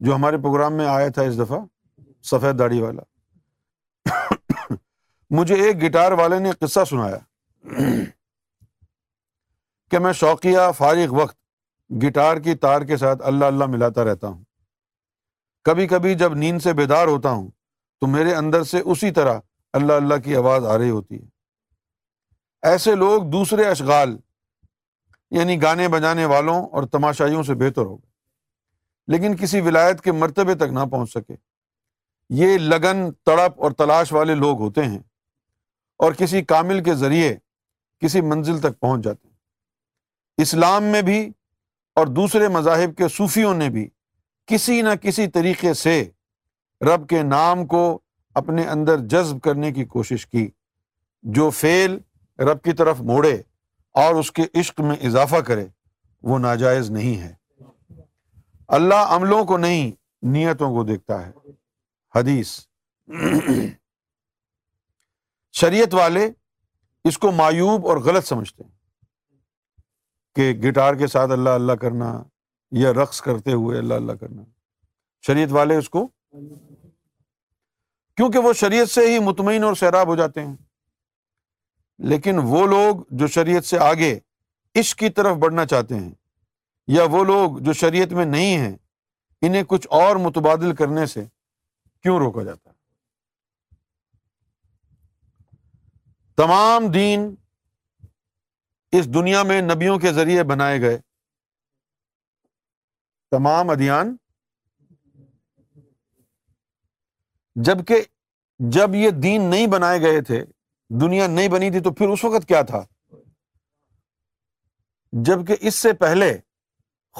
[0.07, 1.59] جو ہمارے پروگرام میں آیا تھا اس دفعہ
[2.31, 4.75] سفید داڑھی والا
[5.39, 7.87] مجھے ایک گٹار والے نے قصہ سنایا
[9.91, 11.37] کہ میں شوقیہ فارغ وقت
[12.03, 14.43] گٹار کی تار کے ساتھ اللہ اللہ ملاتا رہتا ہوں
[15.65, 17.49] کبھی کبھی جب نیند سے بیدار ہوتا ہوں
[18.01, 19.39] تو میرے اندر سے اسی طرح
[19.81, 24.17] اللہ اللہ کی آواز آ رہی ہوتی ہے ایسے لوگ دوسرے اشغال
[25.39, 28.13] یعنی گانے بجانے والوں اور تماشائیوں سے بہتر ہو گئے
[29.13, 31.35] لیکن کسی ولایت کے مرتبے تک نہ پہنچ سکے
[32.41, 34.99] یہ لگن تڑپ اور تلاش والے لوگ ہوتے ہیں
[36.05, 37.35] اور کسی کامل کے ذریعے
[38.05, 41.19] کسی منزل تک پہنچ جاتے ہیں اسلام میں بھی
[42.01, 43.87] اور دوسرے مذاہب کے صوفیوں نے بھی
[44.53, 45.95] کسی نہ کسی طریقے سے
[46.89, 47.83] رب کے نام کو
[48.43, 50.47] اپنے اندر جذب کرنے کی کوشش کی
[51.39, 51.97] جو فعل
[52.51, 53.35] رب کی طرف موڑے
[54.05, 55.67] اور اس کے عشق میں اضافہ کرے
[56.33, 57.33] وہ ناجائز نہیں ہے
[58.81, 59.91] اللہ عملوں کو نہیں
[60.37, 61.33] نیتوں کو دیکھتا ہے
[62.15, 62.49] حدیث
[65.61, 66.29] شریعت والے
[67.09, 68.73] اس کو مایوب اور غلط سمجھتے ہیں
[70.37, 72.13] کہ گٹار کے ساتھ اللہ اللہ کرنا
[72.83, 74.43] یا رقص کرتے ہوئے اللہ اللہ کرنا
[75.27, 76.07] شریعت والے اس کو
[78.17, 80.55] کیونکہ وہ شریعت سے ہی مطمئن اور سیراب ہو جاتے ہیں
[82.13, 84.19] لیکن وہ لوگ جو شریعت سے آگے
[84.81, 86.11] عشق کی طرف بڑھنا چاہتے ہیں
[86.99, 88.75] یا وہ لوگ جو شریعت میں نہیں ہیں
[89.47, 91.25] انہیں کچھ اور متبادل کرنے سے
[92.05, 92.75] کیوں روکا جاتا ہے
[96.37, 97.23] تمام دین
[98.99, 100.99] اس دنیا میں نبیوں کے ذریعے بنائے گئے
[103.31, 104.11] تمام جب
[107.67, 108.03] جبکہ
[108.77, 110.41] جب یہ دین نہیں بنائے گئے تھے
[111.01, 112.83] دنیا نہیں بنی تھی تو پھر اس وقت کیا تھا
[115.31, 116.33] جبکہ اس سے پہلے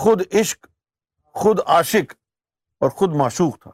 [0.03, 0.67] خود عشق
[1.43, 2.15] خود عاشق
[2.83, 3.71] اور خود معشوق تھا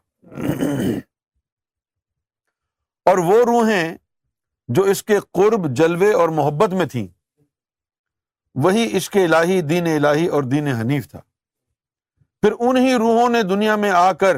[3.10, 3.94] اور وہ روحیں
[4.74, 7.06] جو اس کے قرب جلوے اور محبت میں تھیں
[8.62, 11.20] وہی اس کے الہی دین الہی اور دین حنیف تھا
[12.42, 14.36] پھر انہی روحوں نے دنیا میں آ کر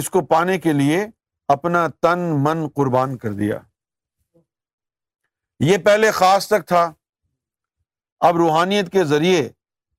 [0.00, 1.04] اس کو پانے کے لیے
[1.54, 3.58] اپنا تن من قربان کر دیا
[5.70, 6.90] یہ پہلے خاص تک تھا
[8.28, 9.48] اب روحانیت کے ذریعے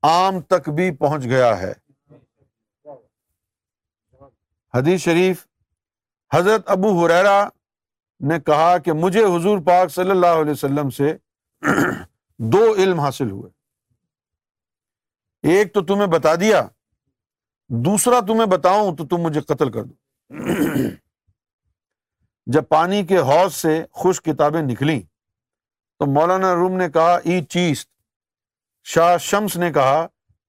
[0.08, 1.72] عام تک بھی پہنچ گیا ہے
[4.76, 5.44] حدیث شریف
[6.34, 7.42] حضرت ابو حریرا
[8.28, 11.14] نے کہا کہ مجھے حضور پاک صلی اللہ علیہ وسلم سے
[12.54, 13.52] دو علم حاصل ہوئے
[15.54, 16.62] ایک تو تمہیں بتا دیا
[17.86, 20.58] دوسرا تمہیں بتاؤں تو تم مجھے قتل کر دو
[22.54, 25.00] جب پانی کے حوض سے خوش کتابیں نکلیں
[26.00, 27.90] تو مولانا روم نے کہا ای چیست
[28.94, 30.06] شاہ شمس نے کہا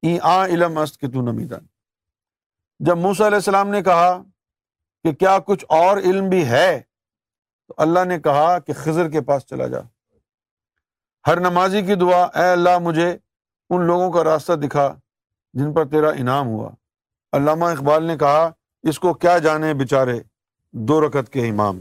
[0.06, 1.66] ای آ علم است کہ تو نمیدان
[2.86, 4.08] جب موسیٰ علیہ السلام نے کہا
[5.04, 6.66] کہ کیا کچھ اور علم بھی ہے
[7.68, 9.80] تو اللہ نے کہا کہ خضر کے پاس چلا جا
[11.26, 14.86] ہر نمازی کی دعا اے اللہ مجھے ان لوگوں کا راستہ دکھا
[15.60, 16.68] جن پر تیرا انعام ہوا
[17.38, 18.42] علامہ اقبال نے کہا
[18.90, 20.18] اس کو کیا جانے بےچارے
[20.92, 21.80] دو رکت کے امام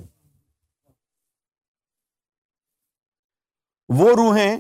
[4.00, 4.56] وہ روحیں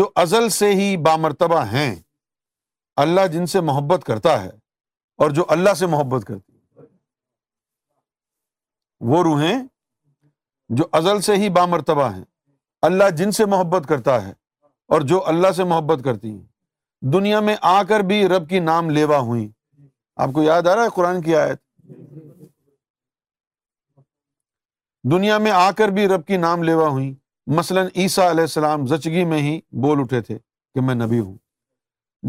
[0.00, 1.94] جو ازل سے ہی بامرتبہ ہیں
[3.06, 4.48] اللہ جن سے محبت کرتا ہے
[5.22, 6.84] اور جو اللہ سے محبت کرتی
[9.12, 9.58] وہ روحیں
[10.78, 12.24] جو ازل سے ہی بامرتبہ ہیں
[12.88, 14.30] اللہ جن سے محبت کرتا ہے
[14.94, 18.90] اور جو اللہ سے محبت کرتی ہیں دنیا میں آ کر بھی رب کی نام
[18.98, 19.48] لیوا ہوئی
[20.24, 21.60] آپ کو یاد آ رہا ہے قرآن کی آیت
[25.10, 27.12] دنیا میں آ کر بھی رب کی نام لیوا ہوئی
[27.56, 30.38] مثلا عیسیٰ علیہ السلام زچگی میں ہی بول اٹھے تھے
[30.74, 31.36] کہ میں نبی ہوں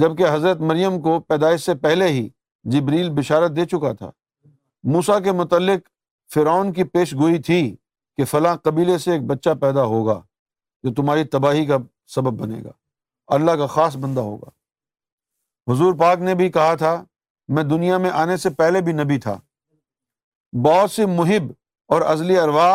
[0.02, 2.28] جبکہ حضرت مریم کو پیدائش سے پہلے ہی
[2.72, 4.10] جبریل بشارت دے چکا تھا
[4.93, 5.88] موسا کے متعلق
[6.34, 7.62] فرعون کی پیش گوئی تھی
[8.18, 10.20] کہ فلاں قبیلے سے ایک بچہ پیدا ہوگا
[10.84, 11.78] جو تمہاری تباہی کا
[12.16, 12.72] سبب بنے گا
[13.36, 14.49] اللہ کا خاص بندہ ہوگا
[15.72, 17.01] حضور پاک نے بھی کہا تھا
[17.55, 19.38] میں دنیا میں آنے سے پہلے بھی نبی تھا
[20.66, 21.51] بہت سے محب
[21.93, 22.68] اور ازلی اروا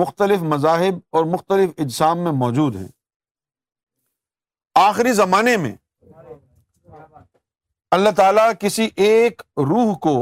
[0.00, 2.88] مختلف مذاہب اور مختلف اجسام میں موجود ہیں
[4.80, 5.74] آخری زمانے میں
[7.94, 10.12] اللہ تعالیٰ کسی ایک روح کو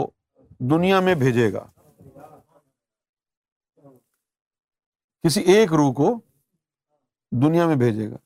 [0.70, 1.64] دنیا میں بھیجے گا
[5.26, 6.08] کسی ایک روح کو
[7.42, 8.16] دنیا میں بھیجے گا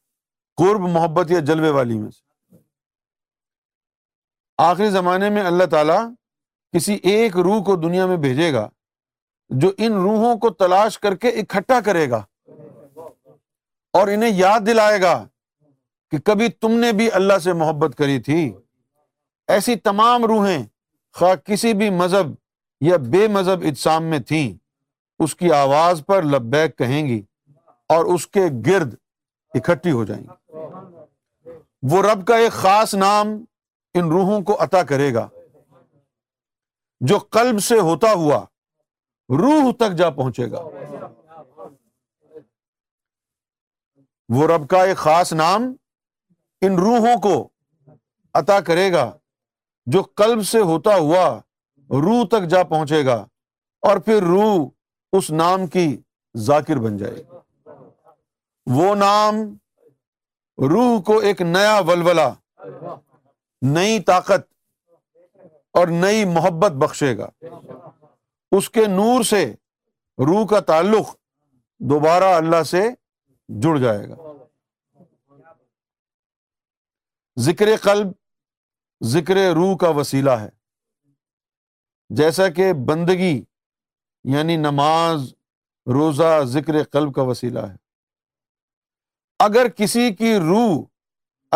[0.62, 2.56] قرب محبت یا جلوے والی میں سے
[4.68, 6.00] آخری زمانے میں اللہ تعالیٰ
[6.76, 8.68] کسی ایک روح کو دنیا میں بھیجے گا
[9.60, 12.22] جو ان روحوں کو تلاش کر کے اکٹھا کرے گا
[13.98, 15.14] اور انہیں یاد دلائے گا
[16.10, 18.42] کہ کبھی تم نے بھی اللہ سے محبت کری تھی
[19.52, 20.62] ایسی تمام روحیں
[21.18, 22.32] خواہ کسی بھی مذہب
[22.84, 24.52] یا بے مذہب اجسام میں تھیں
[25.24, 27.20] اس کی آواز پر لبیک کہیں گی
[27.94, 28.94] اور اس کے گرد
[29.54, 31.50] اکٹھی ہو جائیں گی
[31.90, 33.36] وہ رب کا ایک خاص نام
[33.98, 35.26] ان روحوں کو عطا کرے گا
[37.08, 38.38] جو قلب سے ہوتا ہوا
[39.42, 40.62] روح تک جا پہنچے گا
[44.36, 45.64] وہ رب کا ایک خاص نام
[46.66, 47.36] ان روحوں کو
[48.40, 49.10] عطا کرے گا
[49.92, 51.24] جو قلب سے ہوتا ہوا
[52.02, 53.14] روح تک جا پہنچے گا
[53.88, 54.68] اور پھر روح
[55.16, 55.86] اس نام کی
[56.46, 57.72] ذاکر بن جائے گی
[58.78, 59.42] وہ نام
[60.72, 62.28] روح کو ایک نیا ولولا
[63.72, 64.52] نئی طاقت
[65.80, 67.28] اور نئی محبت بخشے گا
[68.56, 69.44] اس کے نور سے
[70.26, 71.14] روح کا تعلق
[71.90, 72.82] دوبارہ اللہ سے
[73.62, 74.32] جڑ جائے گا
[77.46, 78.10] ذکر قلب
[79.12, 80.48] ذکر روح کا وسیلہ ہے
[82.18, 83.40] جیسا کہ بندگی
[84.34, 85.22] یعنی نماز
[85.92, 87.74] روزہ ذکر قلب کا وسیلہ ہے
[89.44, 90.80] اگر کسی کی روح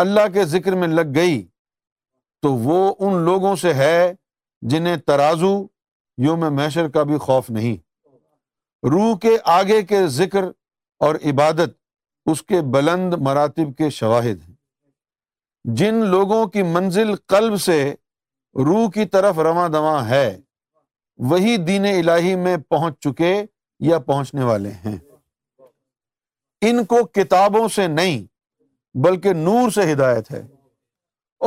[0.03, 1.41] اللہ کے ذکر میں لگ گئی
[2.41, 3.95] تو وہ ان لوگوں سے ہے
[4.73, 5.51] جنہیں ترازو
[6.25, 7.75] یوم محشر کا بھی خوف نہیں
[8.91, 10.43] روح کے آگے کے ذکر
[11.07, 11.77] اور عبادت
[12.31, 14.57] اس کے بلند مراتب کے شواہد ہیں
[15.77, 17.83] جن لوگوں کی منزل قلب سے
[18.65, 20.27] روح کی طرف رواں دواں ہے
[21.29, 23.33] وہی دین الہی میں پہنچ چکے
[23.87, 24.97] یا پہنچنے والے ہیں
[26.69, 28.23] ان کو کتابوں سے نہیں
[29.05, 30.41] بلکہ نور سے ہدایت ہے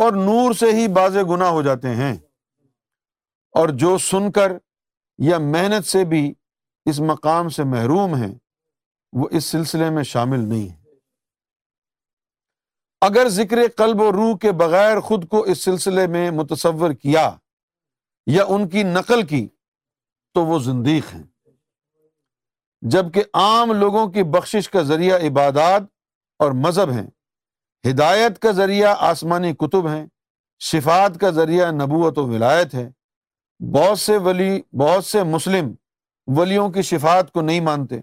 [0.02, 2.12] اور نور سے ہی باز گناہ ہو جاتے ہیں
[3.60, 4.52] اور جو سن کر
[5.24, 6.32] یا محنت سے بھی
[6.90, 8.34] اس مقام سے محروم ہیں
[9.20, 10.80] وہ اس سلسلے میں شامل نہیں ہیں
[13.06, 17.24] اگر ذکر قلب و روح کے بغیر خود کو اس سلسلے میں متصور کیا
[18.34, 19.46] یا ان کی نقل کی
[20.34, 21.22] تو وہ زندیق ہیں
[22.96, 25.82] جب کہ عام لوگوں کی بخشش کا ذریعہ عبادات
[26.44, 27.06] اور مذہب ہیں
[27.90, 30.04] ہدایت کا ذریعہ آسمانی کتب ہیں
[30.70, 32.88] شفات کا ذریعہ نبوت و ولایت ہے
[33.74, 34.50] بہت سے ولی
[34.84, 35.72] بہت سے مسلم
[36.38, 38.00] ولیوں کی شفات کو نہیں مانتے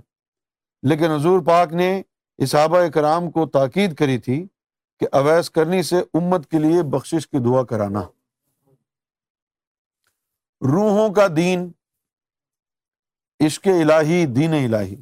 [0.90, 1.92] لیکن حضور پاک نے
[2.44, 4.46] اصحابہ اکرام کو تاکید کری تھی
[5.00, 8.02] کہ اویس کرنی سے امت کے لیے بخشش کی دعا کرانا
[10.74, 11.70] روحوں کا دین
[13.46, 14.96] عشق الہی دین الہی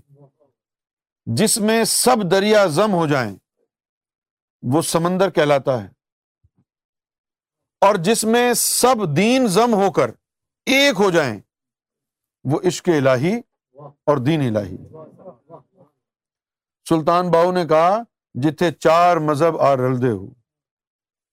[1.39, 3.35] جس میں سب دریا زم ہو جائیں
[4.73, 5.87] وہ سمندر کہلاتا ہے
[7.85, 10.11] اور جس میں سب دین زم ہو کر
[10.75, 11.39] ایک ہو جائیں
[12.51, 13.35] وہ عشق الہی الہی
[14.11, 14.41] اور دین
[16.89, 17.97] سلطان باؤ نے کہا
[18.43, 20.25] جتھے چار مذہب آ رلدے ہو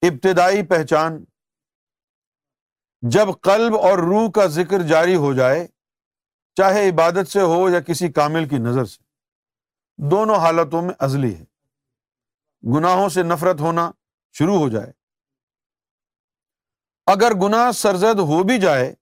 [0.08, 1.22] ابتدائی پہچان
[3.16, 5.66] جب قلب اور روح کا ذکر جاری ہو جائے
[6.60, 9.02] چاہے عبادت سے ہو یا کسی کامل کی نظر سے
[10.10, 11.44] دونوں حالتوں میں ازلی ہے
[12.74, 13.90] گناہوں سے نفرت ہونا
[14.38, 14.92] شروع ہو جائے
[17.12, 18.92] اگر گناہ سرزد ہو بھی جائے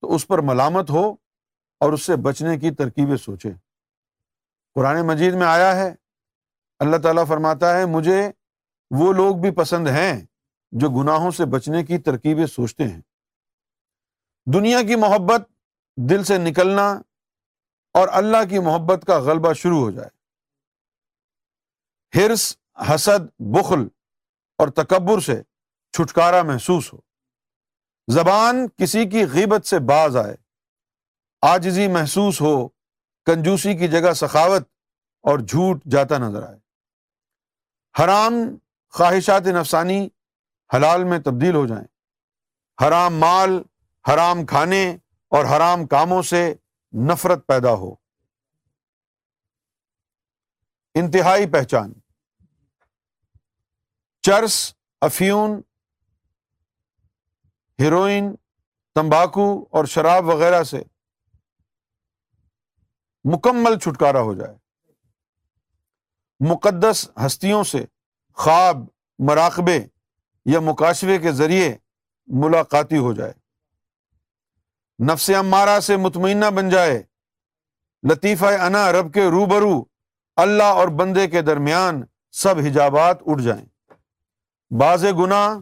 [0.00, 1.04] تو اس پر ملامت ہو
[1.84, 3.50] اور اس سے بچنے کی ترکیبیں سوچے
[4.74, 5.92] قرآن مجید میں آیا ہے
[6.84, 8.20] اللہ تعالیٰ فرماتا ہے مجھے
[8.98, 10.12] وہ لوگ بھی پسند ہیں
[10.82, 13.00] جو گناہوں سے بچنے کی ترکیبیں سوچتے ہیں
[14.54, 15.42] دنیا کی محبت
[16.10, 16.86] دل سے نکلنا
[17.98, 20.08] اور اللہ کی محبت کا غلبہ شروع ہو جائے
[22.18, 22.44] ہرس
[22.88, 23.86] حسد بخل
[24.62, 25.40] اور تکبر سے
[25.96, 26.98] چھٹکارا محسوس ہو
[28.12, 30.34] زبان کسی کی غیبت سے باز آئے
[31.52, 32.54] آجزی محسوس ہو
[33.26, 34.68] کنجوسی کی جگہ سخاوت
[35.30, 36.58] اور جھوٹ جاتا نظر آئے
[37.98, 38.34] حرام
[38.96, 39.98] خواہشات نفسانی
[40.74, 41.84] حلال میں تبدیل ہو جائیں
[42.86, 43.60] حرام مال
[44.08, 44.84] حرام کھانے
[45.36, 46.42] اور حرام کاموں سے
[47.08, 47.92] نفرت پیدا ہو
[51.00, 51.92] انتہائی پہچان
[54.26, 54.54] چرس
[55.08, 55.60] افیون
[57.80, 58.34] ہیروئن
[58.94, 59.44] تمباکو
[59.76, 60.82] اور شراب وغیرہ سے
[63.34, 64.54] مکمل چھٹکارا ہو جائے
[66.48, 67.84] مقدس ہستیوں سے
[68.42, 68.84] خواب
[69.28, 69.78] مراقبے
[70.52, 71.74] یا مکاشوے کے ذریعے
[72.42, 73.32] ملاقاتی ہو جائے
[75.10, 77.02] نفس امارہ سے مطمئنہ بن جائے
[78.10, 79.74] لطیفہ انا رب کے روبرو
[80.44, 82.02] اللہ اور بندے کے درمیان
[82.42, 83.64] سب حجابات اٹھ جائیں
[84.80, 85.58] باز گناہ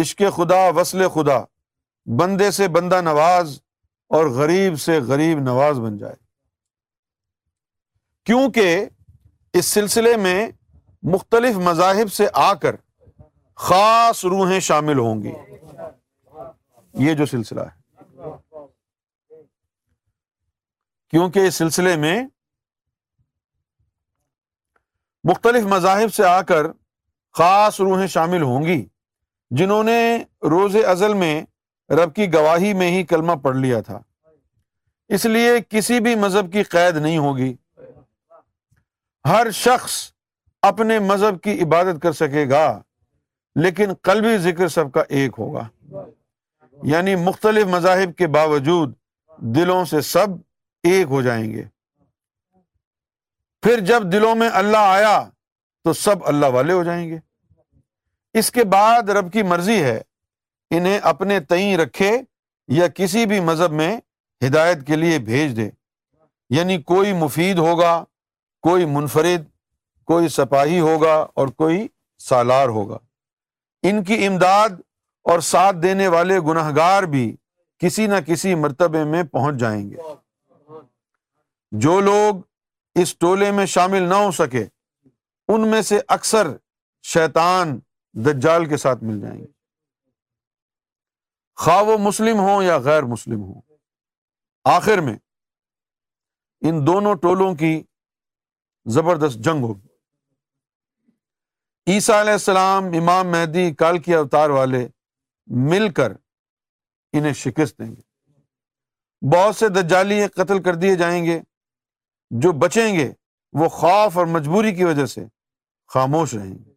[0.00, 1.38] عشق خدا وصل خدا
[2.18, 3.58] بندے سے بندہ نواز
[4.16, 6.14] اور غریب سے غریب نواز بن جائے
[8.26, 8.86] کیونکہ
[9.58, 10.38] اس سلسلے میں
[11.12, 12.76] مختلف مذاہب سے آ کر
[13.66, 15.32] خاص روحیں شامل ہوں گی
[17.06, 18.64] یہ جو سلسلہ ہے
[21.10, 22.16] کیونکہ اس سلسلے میں
[25.30, 26.66] مختلف مذاہب سے آ کر
[27.38, 28.82] خاص روحیں شامل ہوں گی
[29.58, 29.98] جنہوں نے
[30.50, 31.34] روز ازل میں
[32.02, 34.00] رب کی گواہی میں ہی کلمہ پڑھ لیا تھا
[35.16, 37.54] اس لیے کسی بھی مذہب کی قید نہیں ہوگی
[39.28, 39.92] ہر شخص
[40.66, 42.64] اپنے مذہب کی عبادت کر سکے گا
[43.62, 45.66] لیکن قلبی ذکر سب کا ایک ہوگا
[46.90, 48.94] یعنی مختلف مذاہب کے باوجود
[49.54, 50.36] دلوں سے سب
[50.90, 51.62] ایک ہو جائیں گے
[53.62, 55.14] پھر جب دلوں میں اللہ آیا
[55.84, 57.18] تو سب اللہ والے ہو جائیں گے
[58.38, 60.00] اس کے بعد رب کی مرضی ہے
[60.76, 62.12] انہیں اپنے تئیں رکھے
[62.78, 63.96] یا کسی بھی مذہب میں
[64.46, 65.68] ہدایت کے لیے بھیج دے
[66.56, 67.94] یعنی کوئی مفید ہوگا
[68.62, 69.44] کوئی منفرد
[70.06, 71.86] کوئی سپاہی ہوگا اور کوئی
[72.28, 72.98] سالار ہوگا
[73.88, 74.80] ان کی امداد
[75.30, 77.24] اور ساتھ دینے والے گناہ گار بھی
[77.80, 80.14] کسی نہ کسی مرتبے میں پہنچ جائیں گے
[81.86, 82.34] جو لوگ
[83.00, 84.64] اس ٹولے میں شامل نہ ہو سکے
[85.54, 86.48] ان میں سے اکثر
[87.12, 87.78] شیطان
[88.26, 89.46] دجال کے ساتھ مل جائیں گے
[91.64, 93.60] خواہ وہ مسلم ہوں یا غیر مسلم ہوں
[94.74, 95.16] آخر میں
[96.68, 97.80] ان دونوں ٹولوں کی
[98.94, 99.84] زبردست جنگ ہوگی
[101.92, 104.86] عیسیٰ علیہ السلام امام مہدی کال کی اوتار والے
[105.70, 106.12] مل کر
[107.18, 111.40] انہیں شکست دیں گے بہت سے دجالی قتل کر دیے جائیں گے
[112.42, 113.10] جو بچیں گے
[113.60, 115.24] وہ خوف اور مجبوری کی وجہ سے
[115.94, 116.74] خاموش رہیں گے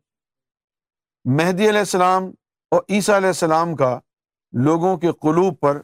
[1.41, 2.31] مہدی علیہ السلام
[2.75, 3.97] اور عیسیٰ علیہ السلام کا
[4.65, 5.81] لوگوں کے قلوب پر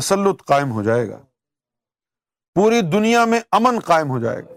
[0.00, 1.18] تسلط قائم ہو جائے گا
[2.54, 4.56] پوری دنیا میں امن قائم ہو جائے گا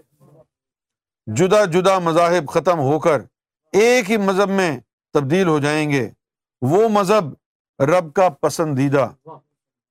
[1.34, 3.20] جدا جدا مذاہب ختم ہو کر
[3.80, 4.76] ایک ہی مذہب میں
[5.14, 6.08] تبدیل ہو جائیں گے
[6.70, 7.32] وہ مذہب
[7.90, 9.08] رب کا پسندیدہ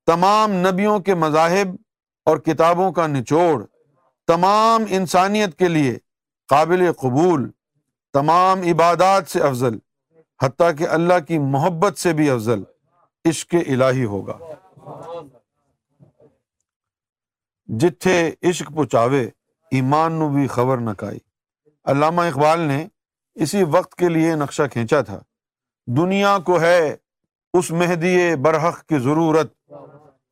[0.07, 1.75] تمام نبیوں کے مذاہب
[2.29, 3.63] اور کتابوں کا نچوڑ
[4.27, 5.97] تمام انسانیت کے لیے
[6.49, 7.49] قابل قبول
[8.13, 9.77] تمام عبادات سے افضل
[10.43, 12.63] حتیٰ کہ اللہ کی محبت سے بھی افضل
[13.29, 14.37] عشق الہی ہوگا
[17.81, 18.17] جتھے
[18.49, 19.25] عشق پچاوے
[19.75, 21.17] ایمان نو بھی خبر نہ کائی
[21.91, 22.85] علامہ اقبال نے
[23.45, 25.19] اسی وقت کے لیے نقشہ کھینچا تھا
[25.97, 26.79] دنیا کو ہے
[27.57, 29.53] اس مہدی برحق کی ضرورت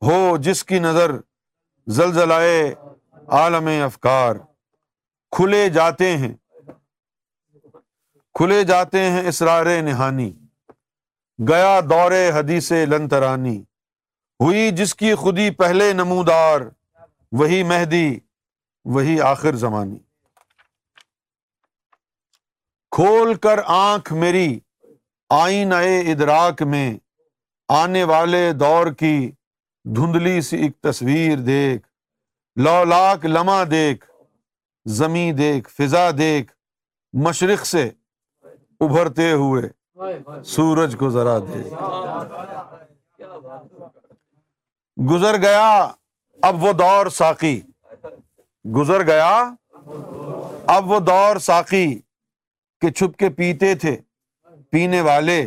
[0.06, 1.10] ہو جس کی نظر
[1.98, 2.56] زلزلائے
[3.40, 4.36] عالم افکار
[5.36, 6.32] کھلے جاتے ہیں
[8.38, 10.30] کھلے جاتے ہیں اسرار نہانی
[11.48, 13.56] گیا دور حدیث لنترانی
[14.44, 16.60] ہوئی جس کی خودی پہلے نمودار
[17.40, 18.08] وہی مہدی
[18.94, 19.98] وہی آخر زمانی
[22.94, 24.50] کھول کر آنکھ میری
[25.36, 26.90] آئین ادراک میں
[27.76, 29.14] آنے والے دور کی
[29.96, 31.82] دھندلی سی ایک تصویر دیکھ
[32.64, 34.04] لو لاک لمہ دیکھ
[34.98, 36.52] زمیں دیکھ فضا دیکھ
[37.26, 37.82] مشرق سے
[38.84, 41.62] ابھرتے ہوئے سورج کو ذرا دے
[45.10, 45.68] گزر گیا
[46.48, 47.60] اب وہ دور ساقی
[48.76, 49.30] گزر گیا
[50.76, 51.84] اب وہ دور ساقی
[52.84, 53.94] کہ چھپ کے پیتے تھے
[54.72, 55.44] پینے والے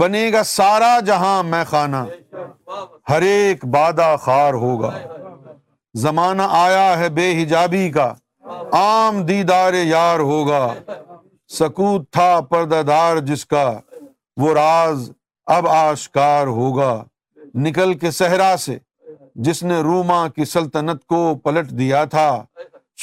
[0.00, 2.02] بنے گا سارا جہاں میں خانہ
[3.08, 4.90] ہر ایک بادہ خار ہوگا
[6.02, 8.04] زمانہ آیا ہے بے حجابی کا
[8.80, 10.60] عام دیدار یار ہوگا
[11.58, 13.64] سکوت تھا پردہ دار جس کا
[14.40, 15.10] وہ راز
[15.56, 16.92] اب آشکار ہوگا
[17.64, 18.78] نکل کے صحرا سے
[19.48, 22.28] جس نے روما کی سلطنت کو پلٹ دیا تھا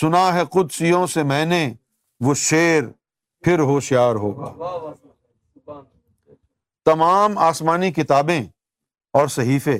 [0.01, 1.63] سنا ہے قدسیوں سے میں نے
[2.25, 2.83] وہ شیر
[3.43, 4.53] پھر ہوشیار ہوگا
[6.85, 8.41] تمام آسمانی کتابیں
[9.19, 9.77] اور صحیفے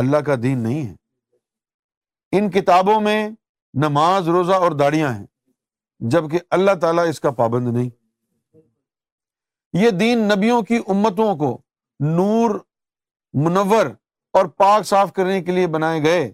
[0.00, 3.28] اللہ کا دین نہیں ہے ان کتابوں میں
[3.84, 5.26] نماز روزہ اور داڑیاں ہیں
[6.10, 7.88] جب کہ اللہ تعالیٰ اس کا پابند نہیں
[9.82, 11.56] یہ دین نبیوں کی امتوں کو
[12.16, 12.54] نور
[13.44, 13.86] منور
[14.38, 16.30] اور پاک صاف کرنے کے لیے بنائے گئے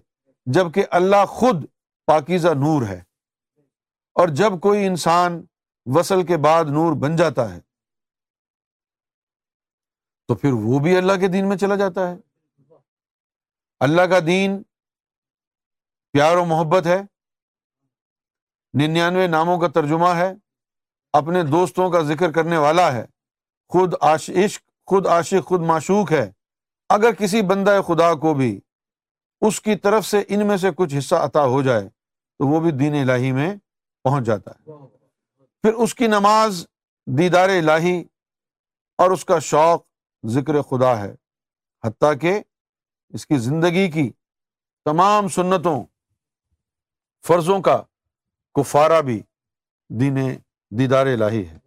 [0.55, 1.65] جب کہ اللہ خود
[2.07, 2.99] پاکیزہ نور ہے
[4.21, 5.41] اور جب کوئی انسان
[5.95, 7.59] وصل کے بعد نور بن جاتا ہے
[10.27, 12.15] تو پھر وہ بھی اللہ کے دین میں چلا جاتا ہے
[13.85, 14.61] اللہ کا دین
[16.13, 17.01] پیار و محبت ہے
[18.79, 20.31] ننانوے ناموں کا ترجمہ ہے
[21.19, 23.05] اپنے دوستوں کا ذکر کرنے والا ہے
[23.73, 26.29] خود عشق خود عاشق خود معشوق ہے
[26.95, 28.59] اگر کسی بندہ خدا کو بھی
[29.47, 32.71] اس کی طرف سے ان میں سے کچھ حصہ عطا ہو جائے تو وہ بھی
[32.83, 33.53] دین الہی میں
[34.05, 34.95] پہنچ جاتا ہے
[35.63, 36.65] پھر اس کی نماز
[37.17, 38.01] دیدار الہی
[39.03, 39.85] اور اس کا شوق
[40.35, 41.13] ذکر خدا ہے
[41.85, 42.39] حتیٰ کہ
[43.15, 44.09] اس کی زندگی کی
[44.85, 45.81] تمام سنتوں
[47.27, 47.81] فرضوں کا
[48.59, 49.21] کفارہ بھی
[49.99, 50.17] دین
[50.79, 51.57] دیدار الہی ہے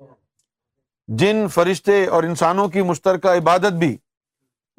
[1.18, 3.96] جن فرشتے اور انسانوں کی مشترکہ عبادت بھی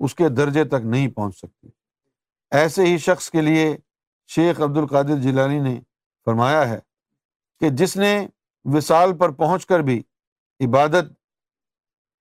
[0.05, 1.67] اس کے درجے تک نہیں پہنچ سکتی
[2.57, 3.65] ایسے ہی شخص کے لیے
[4.35, 5.79] شیخ عبد القادر جیلانی نے
[6.25, 6.79] فرمایا ہے
[7.59, 8.19] کہ جس نے
[8.73, 9.99] وصال پر پہنچ کر بھی
[10.67, 11.11] عبادت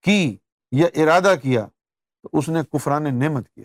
[0.05, 0.35] کی
[0.79, 3.63] یا ارادہ کیا تو اس نے کفران نعمت کیا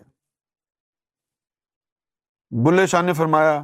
[2.64, 3.62] بلے شاہ نے فرمایا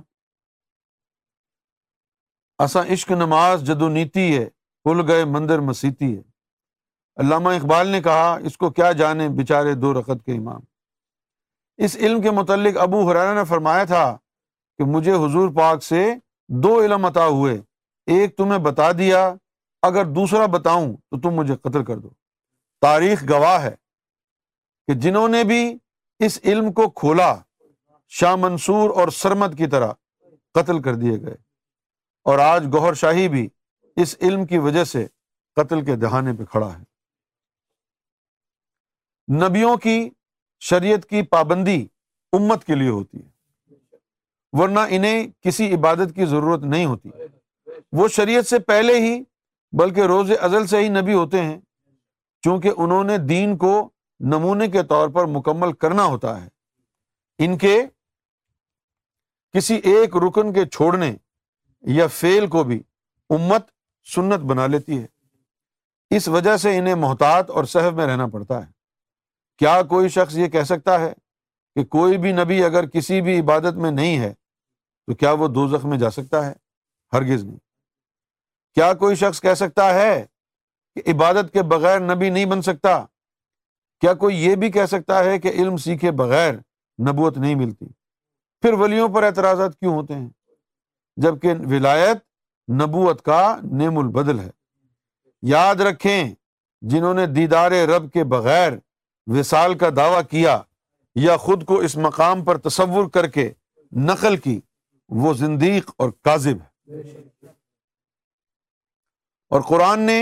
[2.62, 4.44] اصا عشق نماز جدو نیتی ہے
[4.84, 6.20] کل گئے مندر مسیتی ہے
[7.22, 10.60] علامہ اقبال نے کہا اس کو کیا جانے بےچارے دو رقط کے امام
[11.84, 14.04] اس علم کے متعلق ابو حرانہ نے فرمایا تھا
[14.78, 16.04] کہ مجھے حضور پاک سے
[16.62, 17.56] دو علم عطا ہوئے
[18.10, 19.18] ایک تمہیں بتا دیا
[19.88, 22.08] اگر دوسرا بتاؤں تو تم مجھے قتل کر دو
[22.82, 23.74] تاریخ گواہ ہے
[24.86, 25.60] کہ جنہوں نے بھی
[26.26, 27.34] اس علم کو کھولا
[28.18, 29.92] شاہ منصور اور سرمد کی طرح
[30.54, 31.36] قتل کر دیے گئے
[32.30, 33.48] اور آج گوہر شاہی بھی
[34.02, 35.06] اس علم کی وجہ سے
[35.56, 36.82] قتل کے دہانے پہ کھڑا ہے
[39.46, 40.08] نبیوں کی
[40.68, 41.80] شریعت کی پابندی
[42.38, 43.30] امت کے لیے ہوتی ہے
[44.58, 47.10] ورنہ انہیں کسی عبادت کی ضرورت نہیں ہوتی
[47.96, 49.22] وہ شریعت سے پہلے ہی
[49.78, 51.58] بلکہ روز ازل سے ہی نبی ہوتے ہیں
[52.44, 53.72] چونکہ انہوں نے دین کو
[54.32, 56.48] نمونے کے طور پر مکمل کرنا ہوتا ہے
[57.44, 57.76] ان کے
[59.56, 61.12] کسی ایک رکن کے چھوڑنے
[61.94, 62.82] یا فیل کو بھی
[63.36, 63.66] امت
[64.14, 68.70] سنت بنا لیتی ہے اس وجہ سے انہیں محتاط اور صحب میں رہنا پڑتا ہے
[69.58, 71.12] کیا کوئی شخص یہ کہہ سکتا ہے
[71.76, 74.32] کہ کوئی بھی نبی اگر کسی بھی عبادت میں نہیں ہے
[75.06, 76.52] تو کیا وہ دو زخم میں جا سکتا ہے
[77.12, 77.58] ہرگز نہیں
[78.74, 80.14] کیا کوئی شخص کہہ سکتا ہے
[80.94, 83.04] کہ عبادت کے بغیر نبی نہیں بن سکتا
[84.00, 86.54] کیا کوئی یہ بھی کہہ سکتا ہے کہ علم سیکھے بغیر
[87.08, 87.86] نبوت نہیں ملتی
[88.62, 90.28] پھر ولیوں پر اعتراضات کیوں ہوتے ہیں
[91.22, 91.54] جبکہ
[92.82, 93.38] نبوت کا
[93.78, 94.50] نیم البدل ہے
[95.50, 96.34] یاد رکھیں
[96.90, 98.72] جنہوں نے دیدار رب کے بغیر
[99.38, 100.60] وصال کا دعویٰ کیا
[101.22, 103.50] یا خود کو اس مقام پر تصور کر کے
[104.12, 104.60] نقل کی
[105.24, 107.00] وہ زندیق اور کاذب ہے
[109.52, 110.20] اور قرآن نے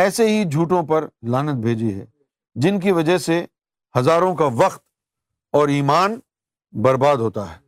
[0.00, 2.04] ایسے ہی جھوٹوں پر لانت بھیجی ہے
[2.62, 3.40] جن کی وجہ سے
[3.98, 4.82] ہزاروں کا وقت
[5.58, 6.18] اور ایمان
[6.84, 7.66] برباد ہوتا ہے